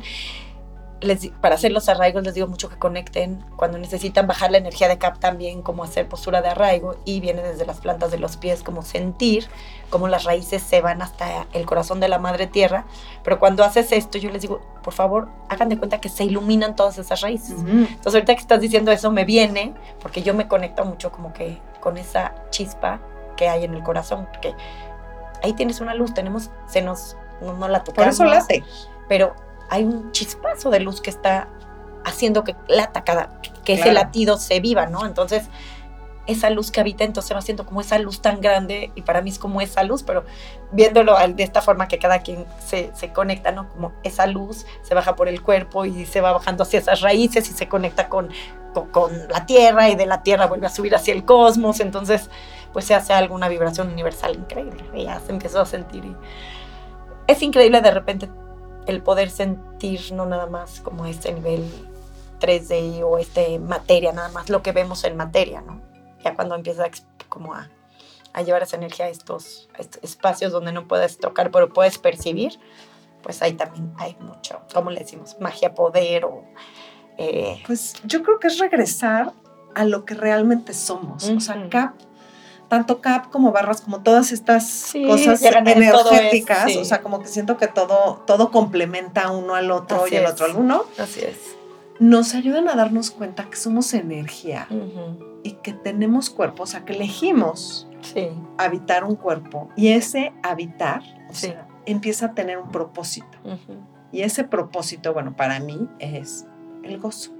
les, 1.01 1.27
para 1.41 1.55
hacer 1.55 1.71
los 1.71 1.87
arraigos 1.89 2.23
les 2.23 2.33
digo 2.33 2.47
mucho 2.47 2.69
que 2.69 2.77
conecten 2.77 3.43
cuando 3.55 3.77
necesitan 3.77 4.27
bajar 4.27 4.51
la 4.51 4.57
energía 4.57 4.87
de 4.87 4.97
CAP 4.97 5.19
también, 5.19 5.61
como 5.61 5.83
hacer 5.83 6.07
postura 6.07 6.41
de 6.41 6.49
arraigo 6.49 6.97
y 7.05 7.19
viene 7.19 7.41
desde 7.41 7.65
las 7.65 7.77
plantas 7.79 8.11
de 8.11 8.17
los 8.19 8.37
pies, 8.37 8.63
como 8.63 8.81
sentir 8.81 9.47
como 9.89 10.07
las 10.07 10.23
raíces 10.23 10.61
se 10.61 10.81
van 10.81 11.01
hasta 11.01 11.47
el 11.53 11.65
corazón 11.65 11.99
de 11.99 12.07
la 12.09 12.19
madre 12.19 12.45
tierra. 12.47 12.85
Pero 13.23 13.39
cuando 13.39 13.63
haces 13.63 13.91
esto, 13.91 14.17
yo 14.19 14.29
les 14.29 14.41
digo, 14.43 14.61
por 14.83 14.93
favor, 14.93 15.29
hagan 15.49 15.69
de 15.69 15.77
cuenta 15.77 15.99
que 15.99 16.09
se 16.09 16.25
iluminan 16.25 16.75
todas 16.75 16.97
esas 16.99 17.21
raíces. 17.21 17.55
Entonces 17.59 18.13
ahorita 18.13 18.35
que 18.35 18.41
estás 18.41 18.61
diciendo 18.61 18.91
eso 18.91 19.09
me 19.11 19.25
viene 19.25 19.73
porque 20.01 20.21
yo 20.21 20.33
me 20.33 20.47
conecto 20.47 20.85
mucho 20.85 21.11
como 21.11 21.33
que 21.33 21.59
con 21.79 21.97
esa 21.97 22.35
chispa 22.51 22.99
que 23.35 23.47
hay 23.49 23.63
en 23.63 23.73
el 23.73 23.81
corazón, 23.83 24.27
porque 24.31 24.53
ahí 25.41 25.53
tienes 25.53 25.79
una 25.79 25.93
luz, 25.93 26.13
tenemos, 26.13 26.49
se 26.67 26.81
nos, 26.81 27.15
no, 27.41 27.53
no 27.53 27.67
la 27.69 27.79
Por 27.83 27.93
tocamos, 27.95 28.15
eso 28.15 28.25
late. 28.25 28.63
pero 29.07 29.33
hay 29.69 29.83
un 29.83 30.11
chispazo 30.11 30.69
de 30.69 30.79
luz 30.79 31.01
que 31.01 31.09
está 31.09 31.47
haciendo 32.03 32.43
que 32.43 32.55
lata 32.67 33.03
cada, 33.03 33.41
que 33.63 33.73
ese 33.73 33.91
latido 33.91 34.37
se 34.37 34.59
viva, 34.59 34.87
¿no? 34.87 35.05
Entonces, 35.05 35.49
esa 36.29 36.51
luz 36.51 36.69
que 36.69 36.79
habita, 36.79 37.03
entonces 37.03 37.35
va 37.35 37.41
siendo 37.41 37.65
como 37.65 37.81
esa 37.81 37.97
luz 37.97 38.21
tan 38.21 38.39
grande 38.39 38.91
y 38.93 39.01
para 39.01 39.21
mí 39.21 39.31
es 39.31 39.39
como 39.39 39.61
esa 39.61 39.83
luz, 39.83 40.03
pero 40.03 40.23
viéndolo 40.71 41.15
de 41.27 41.43
esta 41.43 41.61
forma 41.61 41.87
que 41.87 41.97
cada 41.97 42.19
quien 42.19 42.45
se, 42.63 42.91
se 42.93 43.11
conecta, 43.11 43.51
¿no? 43.51 43.67
Como 43.69 43.93
esa 44.03 44.27
luz 44.27 44.65
se 44.83 44.93
baja 44.93 45.15
por 45.15 45.27
el 45.27 45.41
cuerpo 45.41 45.85
y 45.85 46.05
se 46.05 46.21
va 46.21 46.31
bajando 46.31 46.63
hacia 46.63 46.79
esas 46.79 47.01
raíces 47.01 47.49
y 47.49 47.53
se 47.53 47.67
conecta 47.67 48.09
con, 48.09 48.29
con, 48.75 48.89
con 48.91 49.27
la 49.29 49.47
tierra 49.47 49.89
y 49.89 49.95
de 49.95 50.05
la 50.05 50.21
tierra 50.21 50.45
vuelve 50.45 50.67
a 50.67 50.69
subir 50.69 50.93
hacia 50.93 51.15
el 51.15 51.25
cosmos, 51.25 51.79
entonces 51.79 52.29
pues 52.73 52.85
se 52.85 52.93
hace 52.93 53.13
alguna 53.13 53.47
vibración 53.49 53.91
universal 53.91 54.35
increíble. 54.35 54.83
Y 54.93 55.05
ya 55.05 55.19
se 55.19 55.31
empezó 55.31 55.61
a 55.61 55.65
sentir 55.65 56.05
y 56.05 56.15
es 57.25 57.41
increíble 57.41 57.81
de 57.81 57.91
repente 57.91 58.29
el 58.89 59.01
poder 59.03 59.29
sentir 59.29 60.11
no 60.13 60.25
nada 60.25 60.47
más 60.47 60.81
como 60.81 61.05
este 61.05 61.31
nivel 61.31 61.63
3D 62.39 63.03
o 63.03 63.17
este 63.17 63.59
materia, 63.59 64.11
nada 64.11 64.29
más 64.29 64.49
lo 64.49 64.61
que 64.61 64.71
vemos 64.71 65.03
en 65.03 65.15
materia, 65.17 65.61
¿no? 65.61 65.81
Ya 66.23 66.35
cuando 66.35 66.55
empieza 66.55 66.85
como 67.27 67.53
a, 67.53 67.69
a 68.33 68.41
llevar 68.41 68.63
esa 68.63 68.77
energía 68.77 69.05
a 69.05 69.09
estos, 69.09 69.69
a 69.77 69.81
estos 69.81 70.03
espacios 70.03 70.51
donde 70.51 70.71
no 70.71 70.87
puedes 70.87 71.17
tocar, 71.17 71.51
pero 71.51 71.69
puedes 71.69 71.97
percibir, 71.97 72.59
pues 73.21 73.41
ahí 73.41 73.53
también 73.53 73.93
hay 73.97 74.15
mucho, 74.19 74.61
como 74.73 74.89
le 74.91 74.99
decimos, 75.01 75.37
magia, 75.39 75.73
poder 75.75 76.25
o... 76.25 76.43
eh, 77.17 77.61
Pues 77.67 77.95
yo 78.05 78.23
creo 78.23 78.39
que 78.39 78.47
es 78.47 78.57
regresar 78.59 79.33
a 79.75 79.85
lo 79.85 80.05
que 80.05 80.13
realmente 80.15 80.73
somos. 80.73 81.29
O 81.29 81.39
sea, 81.39 81.55
Ujú. 81.57 81.69
Tanto 82.69 83.01
CAP 83.01 83.29
como 83.31 83.51
barras, 83.51 83.81
como 83.81 84.01
todas 84.01 84.31
estas 84.31 84.65
Sí, 84.69 85.03
cosas 85.03 85.41
es, 85.41 85.55
energéticas, 85.55 86.71
sí. 86.71 86.77
o 86.77 86.85
sea, 86.85 87.01
como 87.01 87.19
que 87.19 87.27
siento 87.27 87.57
que 87.57 87.67
todo, 87.67 88.23
todo 88.25 88.51
complementa 88.51 89.31
uno 89.31 89.55
al 89.55 89.71
otro 89.71 90.03
Así 90.05 90.13
y 90.13 90.17
el 90.17 90.25
otro 90.27 90.45
al 90.45 90.55
uno, 90.55 90.83
así 90.97 91.21
es. 91.21 91.37
nos 91.99 92.35
ayudan 92.35 92.69
a 92.69 92.75
darnos 92.75 93.11
cuenta 93.11 93.45
que 93.49 93.57
somos 93.57 93.93
energía 93.93 94.67
y 95.43 95.53
que 95.63 95.73
tenemos 95.73 96.29
cuerpo, 96.29 96.63
o 96.63 96.67
sea, 96.67 96.85
que 96.85 96.93
elegimos 96.93 97.85
Sí, 98.01 98.29
habitar 98.57 99.03
un 99.03 99.15
cuerpo 99.17 99.67
y 99.75 99.89
ese 99.89 100.31
habitar 100.41 101.01
o 101.29 101.33
sea, 101.33 101.67
empieza 101.85 102.27
a 102.27 102.33
tener 102.33 102.57
un 102.57 102.69
propósito. 102.71 103.37
Y 104.11 104.21
ese 104.21 104.43
propósito, 104.45 105.11
bueno, 105.13 105.35
para 105.35 105.59
mí 105.59 105.87
es 105.99 106.45
el 106.83 106.97
gozo. 106.99 107.31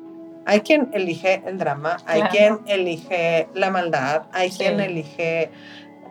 Hay 0.45 0.61
quien 0.61 0.89
elige 0.93 1.43
el 1.45 1.57
drama, 1.57 1.97
hay 2.05 2.21
Claro. 2.21 2.31
quien 2.65 2.79
elige 2.79 3.47
la 3.53 3.69
maldad, 3.69 4.23
hay 4.31 4.51
Sí. 4.51 4.59
quien 4.59 4.79
elige 4.79 5.51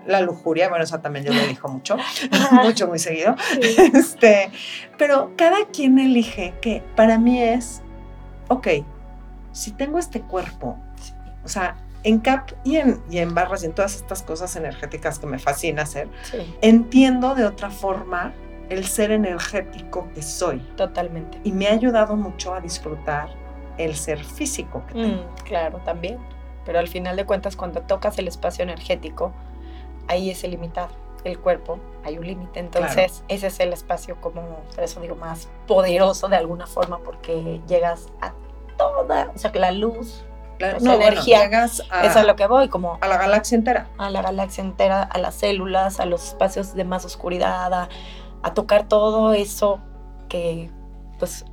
la 0.07 0.21
lujuria, 0.21 0.69
bueno, 0.69 0.85
eso 0.85 1.01
también 1.01 1.25
yo 1.25 1.33
lo 1.35 1.41
elijo 1.41 1.69
mucho, 1.69 1.97
mucho, 2.63 2.87
muy 2.89 2.99
seguido. 2.99 3.35
sí, 3.61 3.77
Este, 3.95 4.51
pero 4.97 5.33
cada 5.37 5.67
quien 5.73 5.99
elige 5.99 6.55
que 6.61 6.83
para 6.97 7.19
mí 7.19 7.43
es, 7.43 7.83
ok, 8.49 8.69
si 9.53 9.73
tengo 9.73 9.99
este 9.99 10.21
cuerpo, 10.21 10.79
sí, 11.01 11.13
o 11.45 11.49
sea, 11.49 11.77
en 12.05 12.21
CAP 12.21 12.53
y 12.65 12.77
en, 12.77 13.03
y 13.11 13.19
en 13.19 13.35
barras 13.35 13.65
y 13.65 13.67
en 13.67 13.73
todas 13.73 13.97
estas 13.97 14.23
cosas 14.23 14.55
energéticas 14.57 15.19
que 15.19 15.27
me 15.27 15.39
fascina 15.41 15.83
hacer, 15.83 16.09
sí, 16.23 16.39
entiendo 16.63 17.35
de 17.35 17.45
otra 17.45 17.71
forma 17.71 18.33
el 18.71 18.85
ser 18.87 19.11
energético 19.11 20.09
que 20.15 20.23
soy 20.23 20.59
totalmente. 20.77 21.41
y 21.43 21.51
me 21.53 21.67
ha 21.67 21.73
ayudado 21.73 22.15
mucho 22.17 22.55
a 22.55 22.61
disfrutar 22.61 23.29
el 23.79 23.97
ser 23.97 24.23
físico 24.25 24.83
que. 24.89 24.95
Mm, 24.95 25.21
claro, 25.45 25.81
también. 25.85 26.19
Pero 26.65 26.79
al 26.79 26.89
final 26.89 27.17
de 27.17 27.25
cuentas, 27.25 27.57
cuando 27.57 27.81
tocas 27.83 28.19
el 28.19 28.29
espacio 28.29 28.63
energético, 28.63 29.33
ahí 30.07 30.31
es 30.31 30.45
el 30.45 30.51
limitado. 30.51 30.91
El 31.25 31.39
cuerpo, 31.39 31.79
hay 32.05 32.19
un 32.19 32.27
límite. 32.27 32.61
Entonces, 32.61 33.25
ese 33.29 33.47
es 33.49 33.61
el 33.61 33.73
espacio 33.73 34.21
como, 34.21 34.43
por 34.75 34.85
eso 34.85 35.01
digo, 35.01 35.17
más 35.17 35.49
poderoso 35.67 36.29
de 36.29 36.37
alguna 36.37 36.67
forma, 36.67 36.99
porque 36.99 37.61
llegas 37.67 38.09
a 38.21 38.33
toda, 38.77 39.33
o 39.35 39.39
sea, 39.39 39.51
que 39.51 39.59
la 39.59 39.73
luz, 39.73 40.25
no, 40.61 40.79
bueno, 40.79 40.95
energía. 40.95 41.45
llegas 41.45 41.83
a, 41.91 42.03
eso 42.03 42.11
es 42.11 42.17
a 42.17 42.25
lo 42.25 42.37
que 42.37 42.47
voy, 42.47 42.69
como 42.69 42.99
a 43.01 43.09
la 43.09 43.17
galaxia 43.17 43.57
entera. 43.57 43.89
a 43.99 44.11
la 44.11 44.23
galaxia 44.23 44.63
entera, 44.63 45.03
a 45.03 45.19
las 45.19 45.35
células, 45.35 46.01
a 46.01 46.07
los 46.07 46.29
espacios 46.29 46.75
de 46.75 46.85
más 46.85 47.05
oscuridad, 47.05 47.73
a, 47.73 47.89
a 48.43 48.55
tocar 48.55 48.89
todo 48.89 49.33
eso 49.33 49.81
que, 50.29 50.71
pues, 51.19 51.45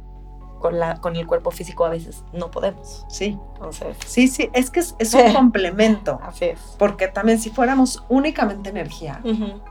con, 0.66 0.80
la, 0.80 0.96
con 0.96 1.16
el 1.16 1.28
cuerpo 1.28 1.52
físico 1.52 1.86
a 1.86 1.90
veces 1.90 2.24
no 2.34 2.50
podemos. 2.50 3.06
Sí, 3.08 3.38
Entonces, 3.54 3.96
sí, 4.04 4.28
sí, 4.28 4.50
es 4.52 4.72
que 4.72 4.80
es, 4.80 4.96
es 4.98 5.14
un 5.14 5.32
complemento, 5.34 6.20
así 6.24 6.46
es. 6.46 6.60
porque 6.80 7.08
también 7.08 7.38
si 7.40 7.52
fuéramos 7.52 8.04
únicamente 8.10 8.72
energía, 8.72 9.22
Ujú. 9.24 9.62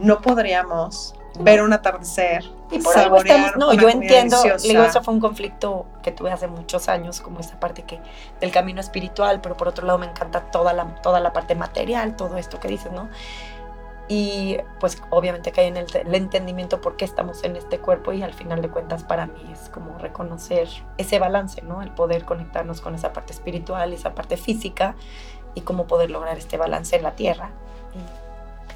no 0.00 0.20
podríamos 0.20 1.14
ver 1.40 1.62
un 1.62 1.72
atardecer, 1.72 2.44
Y 2.70 2.78
por 2.78 2.96
algo 2.98 3.16
estamos, 3.16 3.56
no, 3.56 3.72
yo 3.72 3.88
entiendo, 3.88 4.36
deliciosa. 4.36 4.68
digo, 4.68 4.82
eso 4.84 5.02
fue 5.02 5.14
un 5.14 5.20
conflicto 5.20 5.86
que 6.02 6.12
tuve 6.12 6.30
hace 6.30 6.46
muchos 6.46 6.88
años, 6.90 7.22
como 7.22 7.40
esa 7.40 7.58
parte 7.58 7.84
que 7.84 8.00
del 8.38 8.52
camino 8.52 8.80
espiritual, 8.82 9.40
pero 9.40 9.56
por 9.56 9.66
otro 9.68 9.86
lado 9.86 9.98
me 9.98 10.06
encanta 10.06 10.42
toda 10.50 10.74
la, 10.74 10.84
toda 10.96 11.20
la 11.20 11.32
parte 11.32 11.54
material, 11.54 12.16
todo 12.16 12.36
esto 12.36 12.60
que 12.60 12.68
dices, 12.68 12.92
¿no? 12.92 13.08
Y 14.06 14.58
pues 14.80 15.02
obviamente 15.10 15.50
hay 15.56 15.68
en 15.68 15.78
el, 15.78 15.86
el 15.94 16.14
entendimiento 16.14 16.80
por 16.82 16.96
qué 16.96 17.06
estamos 17.06 17.42
en 17.42 17.56
este 17.56 17.78
cuerpo 17.78 18.12
y 18.12 18.22
al 18.22 18.34
final 18.34 18.60
de 18.60 18.68
cuentas 18.68 19.02
para 19.02 19.26
mí 19.26 19.50
es 19.50 19.70
como 19.70 19.96
reconocer 19.98 20.68
ese 20.98 21.18
balance, 21.18 21.62
¿no? 21.62 21.80
El 21.80 21.90
poder 21.90 22.24
conectarnos 22.26 22.82
con 22.82 22.94
esa 22.94 23.12
parte 23.14 23.32
espiritual 23.32 23.92
esa 23.94 24.14
parte 24.14 24.36
física 24.36 24.94
y 25.54 25.62
cómo 25.62 25.86
poder 25.86 26.10
lograr 26.10 26.36
este 26.36 26.58
balance 26.58 26.94
en 26.96 27.02
la 27.02 27.12
tierra. 27.12 27.50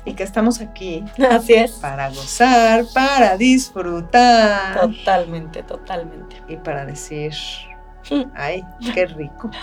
y 0.06 0.14
que 0.14 0.22
estamos 0.22 0.62
aquí 0.62 1.04
Así 1.30 1.52
es. 1.52 1.72
para 1.72 2.08
gozar, 2.08 2.84
para 2.94 3.36
disfrutar 3.36 4.80
Totalmente, 4.80 5.62
totalmente. 5.62 6.36
y 6.48 6.56
para 6.56 6.86
decir, 6.86 7.34
ay, 8.34 8.64
qué 8.94 9.06
rico. 9.06 9.50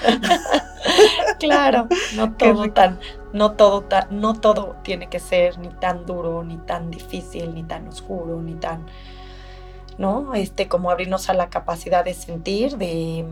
Claro, 1.39 1.87
no 2.15 2.33
todo 2.33 2.71
tan, 2.71 2.99
no 3.33 3.53
todo 3.53 3.81
tan, 3.81 4.07
no 4.11 4.39
todo 4.39 4.77
tiene 4.83 5.09
que 5.09 5.19
ser 5.19 5.57
ni 5.57 5.69
tan 5.69 6.05
duro, 6.05 6.43
ni 6.43 6.57
tan 6.57 6.91
difícil, 6.91 7.53
ni 7.53 7.63
tan 7.63 7.87
oscuro, 7.87 8.41
ni 8.41 8.53
tan, 8.53 8.85
¿no? 9.97 10.33
Este, 10.33 10.67
como 10.67 10.91
abrirnos 10.91 11.29
a 11.29 11.33
la 11.33 11.49
capacidad 11.49 12.05
de 12.05 12.13
sentir, 12.13 12.77
de, 12.77 13.25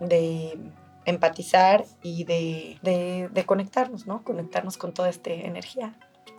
de 0.00 0.58
empatizar 1.04 1.84
y 2.02 2.24
de, 2.24 2.78
de, 2.82 3.28
de 3.32 3.44
conectarnos, 3.46 4.06
¿no? 4.06 4.22
Conectarnos 4.22 4.76
con 4.76 4.92
toda 4.92 5.08
esta 5.08 5.30
energía. 5.30 5.94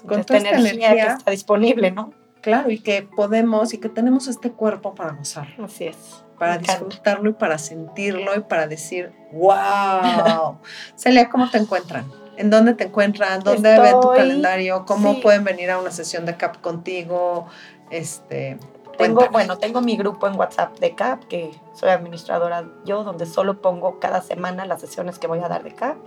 Con 0.05 0.19
esta 0.19 0.37
toda 0.37 0.49
esta 0.49 0.59
energía. 0.59 1.07
que 1.07 1.13
está 1.13 1.31
disponible, 1.31 1.91
¿no? 1.91 2.13
Claro, 2.41 2.71
y 2.71 2.79
que 2.79 3.03
podemos 3.03 3.73
y 3.73 3.77
que 3.77 3.89
tenemos 3.89 4.27
este 4.27 4.51
cuerpo 4.51 4.95
para 4.95 5.13
gozar, 5.13 5.47
Así 5.59 5.85
es. 5.85 6.23
Para 6.41 6.57
disfrutarlo 6.57 7.29
y 7.29 7.33
para 7.33 7.59
sentirlo 7.59 8.35
y 8.35 8.39
para 8.39 8.65
decir, 8.65 9.13
wow. 9.31 10.57
Celia, 10.95 11.29
¿cómo 11.29 11.47
te 11.51 11.59
encuentran? 11.59 12.11
¿En 12.35 12.49
dónde 12.49 12.73
te 12.73 12.85
encuentran? 12.85 13.43
¿Dónde 13.43 13.79
ven 13.79 13.91
tu 13.91 13.97
Estoy- 14.11 14.17
calendario? 14.17 14.83
¿Cómo 14.87 15.13
sí. 15.13 15.19
pueden 15.21 15.43
venir 15.43 15.69
a 15.69 15.77
una 15.77 15.91
sesión 15.91 16.25
de 16.25 16.37
CAP 16.37 16.59
contigo? 16.59 17.45
Este, 17.91 18.57
Tengo, 18.97 19.17
cuéntame. 19.17 19.29
bueno, 19.31 19.59
tengo 19.59 19.81
mi 19.81 19.95
grupo 19.97 20.27
en 20.27 20.35
WhatsApp 20.35 20.79
de 20.79 20.95
CAP, 20.95 21.25
que 21.25 21.51
soy 21.75 21.89
administradora 21.89 22.65
yo, 22.85 23.03
donde 23.03 23.27
solo 23.27 23.61
pongo 23.61 23.99
cada 23.99 24.23
semana 24.23 24.65
las 24.65 24.81
sesiones 24.81 25.19
que 25.19 25.27
voy 25.27 25.41
a 25.43 25.47
dar 25.47 25.61
de 25.63 25.75
CAP. 25.75 25.97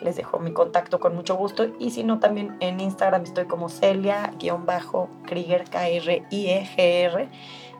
Les 0.00 0.16
dejo 0.16 0.40
mi 0.40 0.52
contacto 0.52 0.98
con 0.98 1.14
mucho 1.14 1.36
gusto. 1.36 1.68
Y 1.78 1.92
si 1.92 2.02
no, 2.02 2.18
también 2.18 2.56
en 2.58 2.80
Instagram 2.80 3.22
estoy 3.22 3.44
como 3.46 3.68
Celia-Krieger, 3.68 5.70
K-R-I-E-G-R. 5.70 7.28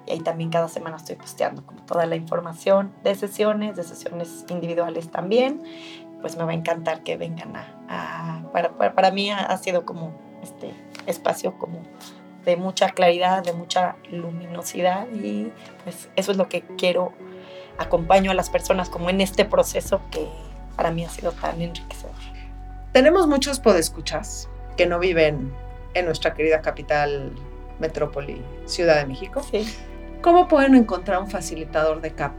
Y 0.08 0.12
ahí 0.12 0.20
también 0.20 0.48
cada 0.50 0.68
semana 0.68 0.96
estoy 0.96 1.16
posteando 1.16 1.64
como 1.66 1.82
toda 1.82 2.06
la 2.06 2.16
información 2.16 2.92
de 3.04 3.14
sesiones, 3.14 3.76
de 3.76 3.82
sesiones 3.82 4.46
individuales 4.48 5.10
también. 5.10 5.62
Pues 6.22 6.36
me 6.36 6.44
va 6.44 6.52
a 6.52 6.54
encantar 6.54 7.02
que 7.02 7.16
vengan 7.18 7.54
a... 7.56 7.74
a- 7.88 8.52
para, 8.52 8.70
para, 8.70 8.94
para 8.94 9.10
mí 9.10 9.30
ha, 9.30 9.38
ha 9.40 9.56
sido 9.58 9.84
como 9.84 10.12
este 10.42 10.72
espacio 11.06 11.58
como 11.58 11.82
de 12.46 12.56
mucha 12.56 12.88
claridad, 12.90 13.42
de 13.44 13.52
mucha 13.52 13.96
luminosidad 14.10 15.06
y 15.12 15.52
pues 15.84 16.08
eso 16.16 16.30
es 16.32 16.38
lo 16.38 16.48
que 16.48 16.62
quiero, 16.78 17.12
acompaño 17.76 18.30
a 18.30 18.34
las 18.34 18.48
personas 18.48 18.88
como 18.88 19.10
en 19.10 19.20
este 19.20 19.44
proceso 19.44 20.00
que 20.10 20.26
para 20.76 20.90
mí 20.90 21.04
ha 21.04 21.10
sido 21.10 21.32
tan 21.32 21.60
enriquecedor. 21.60 22.14
Tenemos 22.92 23.26
muchos 23.26 23.60
podescuchas 23.60 24.48
que 24.78 24.86
no 24.86 24.98
viven 24.98 25.52
en 25.92 26.06
nuestra 26.06 26.32
querida 26.32 26.62
capital, 26.62 27.32
metrópoli, 27.80 28.42
Ciudad 28.64 28.96
de 28.96 29.06
México. 29.06 29.42
Sí. 29.50 29.66
¿Cómo 30.22 30.48
pueden 30.48 30.74
encontrar 30.74 31.20
un 31.22 31.30
facilitador 31.30 32.00
de 32.00 32.10
CAP? 32.12 32.38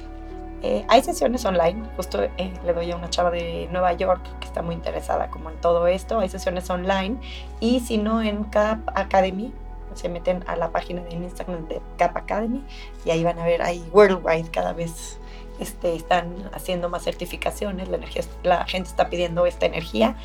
Eh, 0.62 0.86
hay 0.90 1.02
sesiones 1.02 1.46
online, 1.46 1.82
justo 1.96 2.22
eh, 2.22 2.54
le 2.66 2.74
doy 2.74 2.92
a 2.92 2.98
una 2.98 3.10
chava 3.10 3.32
de 3.32 3.70
Nueva 3.72 3.94
York 3.94 4.22
que 4.42 4.48
está 4.48 4.62
muy 4.62 4.76
interesada 4.76 5.30
como 5.30 5.50
en 5.50 5.56
todo 5.62 5.88
esto, 5.88 6.20
hay 6.20 6.28
sesiones 6.28 6.70
online 6.70 7.18
y 7.62 7.80
si 7.80 7.98
no 7.98 8.22
en 8.22 8.44
CAP 8.44 8.80
Academy, 8.94 9.54
se 9.94 10.10
meten 10.10 10.44
a 10.48 10.58
la 10.58 10.72
página 10.72 11.02
de 11.04 11.16
Instagram 11.16 11.70
de 11.70 11.82
CAP 11.98 12.18
Academy 12.18 12.66
y 13.06 13.12
ahí 13.12 13.24
van 13.24 13.40
a 13.40 13.46
ver, 13.46 13.62
ahí 13.62 13.88
worldwide 13.94 14.52
cada 14.52 14.74
vez 14.74 15.18
este, 15.62 15.96
están 15.96 16.50
haciendo 16.54 16.90
más 16.90 17.04
certificaciones, 17.04 17.88
la, 17.88 17.96
energía, 17.96 18.24
la 18.44 18.66
gente 18.66 18.90
está 18.90 19.10
pidiendo 19.10 19.46
esta 19.46 19.66
energía, 19.66 20.18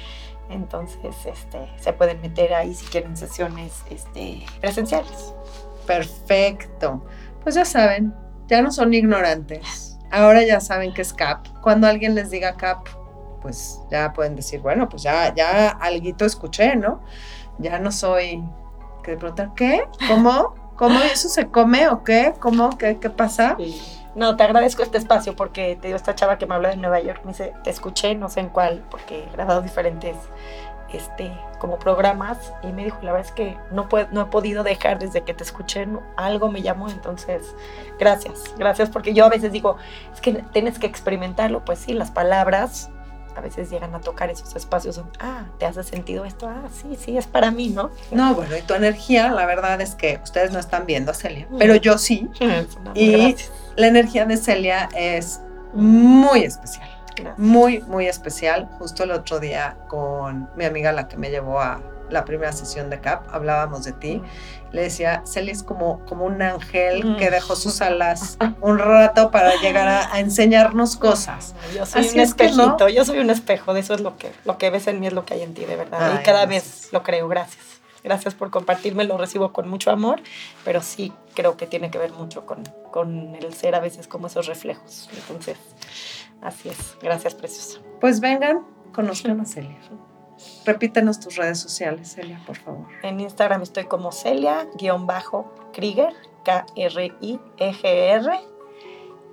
entonces 0.50 1.14
este, 1.24 1.70
se 1.78 1.92
pueden 1.92 2.20
meter 2.20 2.54
ahí 2.54 2.74
si 2.74 2.86
quieren 2.86 3.16
sesiones 3.16 3.84
este, 3.88 4.44
presenciales. 4.60 5.32
Perfecto. 5.86 7.02
Pues 7.44 7.54
ya 7.54 7.64
saben, 7.64 8.12
ya 8.48 8.60
no 8.62 8.72
son 8.72 8.92
ignorantes. 8.92 9.98
Ahora 10.10 10.42
ya 10.42 10.60
saben 10.60 10.92
que 10.92 11.02
es 11.02 11.12
CAP. 11.12 11.46
Cuando 11.60 11.86
alguien 11.86 12.14
les 12.14 12.30
diga 12.30 12.56
CAP, 12.56 12.88
pues 13.42 13.80
ya 13.90 14.12
pueden 14.12 14.34
decir, 14.34 14.60
bueno, 14.60 14.88
pues 14.88 15.02
ya, 15.02 15.32
ya 15.34 15.68
alguito 15.68 16.24
escuché, 16.24 16.76
¿no? 16.76 17.02
Ya 17.58 17.78
no 17.78 17.92
soy 17.92 18.42
de 19.06 19.16
preguntar, 19.16 19.52
¿qué? 19.54 19.84
¿Cómo? 20.08 20.54
¿Cómo 20.76 20.98
eso 21.00 21.28
se 21.28 21.48
come 21.48 21.88
o 21.88 22.02
qué? 22.02 22.34
¿Cómo? 22.40 22.70
¿Qué, 22.78 22.98
qué 22.98 23.10
pasa? 23.10 23.56
No, 24.14 24.36
te 24.36 24.44
agradezco 24.44 24.82
este 24.82 24.98
espacio 24.98 25.36
porque 25.36 25.76
te 25.80 25.88
dio 25.88 25.96
esta 25.96 26.14
chava 26.14 26.38
que 26.38 26.46
me 26.46 26.54
habló 26.54 26.68
de 26.68 26.76
Nueva 26.76 27.00
York. 27.00 27.20
Me 27.24 27.32
dice, 27.32 27.52
te 27.62 27.70
escuché, 27.70 28.14
no 28.14 28.28
sé 28.28 28.40
en 28.40 28.48
cuál, 28.48 28.84
porque 28.90 29.24
he 29.24 29.30
grabado 29.32 29.60
diferentes 29.60 30.16
este, 30.96 31.32
como 31.58 31.78
programas 31.78 32.52
y 32.62 32.68
me 32.68 32.84
dijo, 32.84 32.98
la 33.02 33.12
verdad 33.12 33.28
es 33.28 33.32
que 33.32 33.56
no, 33.70 33.88
puedo, 33.88 34.08
no 34.12 34.22
he 34.22 34.26
podido 34.26 34.62
dejar 34.62 34.98
desde 34.98 35.22
que 35.22 35.34
te 35.34 35.44
escuché, 35.44 35.86
algo 36.16 36.50
me 36.50 36.62
llamó, 36.62 36.88
entonces 36.88 37.54
gracias, 37.98 38.44
gracias, 38.58 38.90
porque 38.90 39.14
yo 39.14 39.24
a 39.24 39.28
veces 39.28 39.52
digo, 39.52 39.76
es 40.12 40.20
que 40.20 40.32
tienes 40.52 40.78
que 40.78 40.86
experimentarlo, 40.86 41.64
pues 41.64 41.78
sí, 41.78 41.92
las 41.94 42.10
palabras 42.10 42.90
a 43.36 43.40
veces 43.40 43.70
llegan 43.70 43.94
a 43.94 44.00
tocar 44.00 44.30
esos 44.30 44.54
espacios, 44.54 45.00
ah, 45.20 45.46
¿te 45.58 45.66
hace 45.66 45.82
sentido 45.82 46.24
esto? 46.24 46.48
Ah, 46.48 46.68
sí, 46.72 46.96
sí, 46.96 47.16
es 47.16 47.26
para 47.26 47.50
mí, 47.50 47.68
¿no? 47.68 47.90
No, 48.10 48.34
bueno, 48.34 48.56
y 48.56 48.62
tu 48.62 48.74
energía, 48.74 49.32
la 49.32 49.44
verdad 49.46 49.80
es 49.80 49.94
que 49.94 50.20
ustedes 50.22 50.52
no 50.52 50.58
están 50.58 50.86
viendo 50.86 51.10
a 51.10 51.14
Celia, 51.14 51.46
mm. 51.50 51.58
pero 51.58 51.74
yo 51.76 51.98
sí. 51.98 52.28
y 52.94 53.36
la 53.76 53.88
energía 53.88 54.24
de 54.24 54.36
Celia 54.36 54.88
es 54.94 55.40
muy 55.72 56.44
especial. 56.44 56.88
Muy, 57.36 57.80
muy 57.82 58.06
especial. 58.06 58.68
Justo 58.78 59.04
el 59.04 59.10
otro 59.10 59.40
día 59.40 59.76
con 59.88 60.48
mi 60.56 60.64
amiga, 60.64 60.92
la 60.92 61.08
que 61.08 61.16
me 61.16 61.30
llevó 61.30 61.60
a 61.60 61.80
la 62.10 62.24
primera 62.24 62.52
sesión 62.52 62.90
de 62.90 63.00
CAP, 63.00 63.26
hablábamos 63.32 63.84
de 63.84 63.92
ti. 63.92 64.22
Le 64.72 64.82
decía, 64.82 65.22
Celia 65.24 65.52
es 65.52 65.62
como, 65.62 66.04
como 66.06 66.24
un 66.24 66.42
ángel 66.42 67.16
que 67.16 67.30
dejó 67.30 67.56
sus 67.56 67.80
alas 67.82 68.36
un 68.60 68.78
rato 68.78 69.30
para 69.30 69.54
llegar 69.60 69.88
a, 69.88 70.18
enseñarnos 70.18 70.96
cosas. 70.96 71.54
Yo 71.74 71.86
soy 71.86 72.08
un 72.08 72.20
espejito, 72.20 72.88
yo 72.88 73.04
soy 73.04 73.18
un 73.18 73.30
espejo, 73.30 73.74
de 73.74 73.80
eso 73.80 73.94
es 73.94 74.00
lo 74.00 74.16
que, 74.16 74.32
lo 74.44 74.58
que 74.58 74.70
ves 74.70 74.86
en 74.86 75.00
mí, 75.00 75.06
es 75.06 75.12
lo 75.12 75.24
que 75.24 75.34
hay 75.34 75.42
en 75.42 75.54
ti, 75.54 75.64
de 75.64 75.76
verdad. 75.76 76.20
y 76.20 76.24
cada 76.24 76.46
vez 76.46 76.88
lo 76.92 77.02
creo, 77.02 77.28
gracias. 77.28 77.73
Gracias 78.04 78.34
por 78.34 78.50
compartirme, 78.50 79.04
lo 79.04 79.18
recibo 79.18 79.52
con 79.52 79.68
mucho 79.68 79.90
amor, 79.90 80.20
pero 80.64 80.82
sí 80.82 81.12
creo 81.34 81.56
que 81.56 81.66
tiene 81.66 81.90
que 81.90 81.98
ver 81.98 82.12
mucho 82.12 82.46
con, 82.46 82.62
con 82.92 83.34
el 83.34 83.54
ser 83.54 83.74
a 83.74 83.80
veces 83.80 84.06
como 84.06 84.28
esos 84.28 84.46
reflejos. 84.46 85.08
Entonces, 85.16 85.56
Así 86.44 86.68
es. 86.68 86.96
Gracias, 87.00 87.34
preciosa. 87.34 87.80
Pues 88.00 88.20
vengan, 88.20 88.64
conozcan 88.92 89.40
a 89.40 89.46
Celia. 89.46 89.78
Repítenos 90.66 91.20
tus 91.20 91.36
redes 91.36 91.58
sociales, 91.58 92.12
Celia, 92.12 92.38
por 92.46 92.56
favor. 92.56 92.86
En 93.02 93.18
Instagram 93.18 93.62
estoy 93.62 93.84
como 93.84 94.12
Celia-Krieger, 94.12 96.12
K-R-I-E-G-R. 96.44 98.40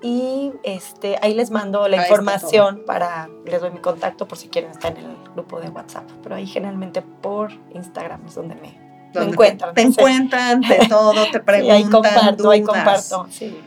Y 0.01 0.53
este, 0.63 1.17
ahí 1.21 1.33
les 1.35 1.51
mando 1.51 1.87
la 1.87 1.97
información 1.97 2.83
para, 2.87 3.29
les 3.45 3.61
doy 3.61 3.69
mi 3.71 3.79
contacto 3.79 4.27
por 4.27 4.37
si 4.37 4.49
quieren 4.49 4.71
estar 4.71 4.97
en 4.97 5.05
el 5.05 5.17
grupo 5.33 5.59
de 5.59 5.69
WhatsApp. 5.69 6.09
Pero 6.23 6.35
ahí 6.35 6.47
generalmente 6.47 7.01
por 7.01 7.51
Instagram 7.73 8.25
es 8.25 8.35
donde 8.35 8.55
me, 8.55 8.79
encuentran. 9.13 9.75
Te, 9.75 9.81
encuentran 9.81 10.61
de 10.61 10.79
todo, 10.89 11.29
te 11.31 11.39
preguntan. 11.39 11.75
ahí 11.75 11.83
comparto, 11.83 12.49
ahí 12.49 12.63
comparto, 12.63 13.27
sí. 13.29 13.61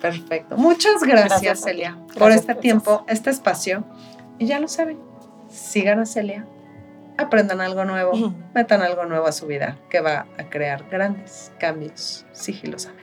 Perfecto. 0.00 0.56
Muchas 0.56 1.02
gracias, 1.02 1.60
Celia, 1.60 1.98
por 2.18 2.32
este 2.32 2.54
tiempo, 2.54 3.04
este 3.08 3.30
espacio. 3.30 3.84
Y 4.38 4.46
ya 4.46 4.58
lo 4.58 4.68
saben, 4.68 4.98
sigan 5.50 6.00
a 6.00 6.06
Celia, 6.06 6.46
aprendan 7.18 7.60
algo 7.60 7.84
nuevo, 7.84 8.32
metan 8.54 8.80
algo 8.80 9.04
nuevo 9.04 9.26
a 9.26 9.32
su 9.32 9.46
vida 9.46 9.76
que 9.90 10.00
va 10.00 10.26
a 10.38 10.44
crear 10.48 10.88
grandes 10.88 11.52
cambios 11.58 12.24
sigilosamente. 12.32 12.99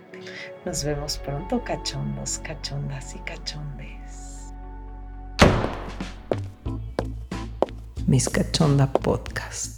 Nos 0.66 0.84
vemos 0.84 1.18
pronto, 1.18 1.64
cachondos, 1.64 2.40
cachondas 2.40 3.16
y 3.16 3.20
cachondes. 3.20 4.54
Mis 8.08 8.30
Cachonda 8.30 8.88
Podcast. 8.88 9.77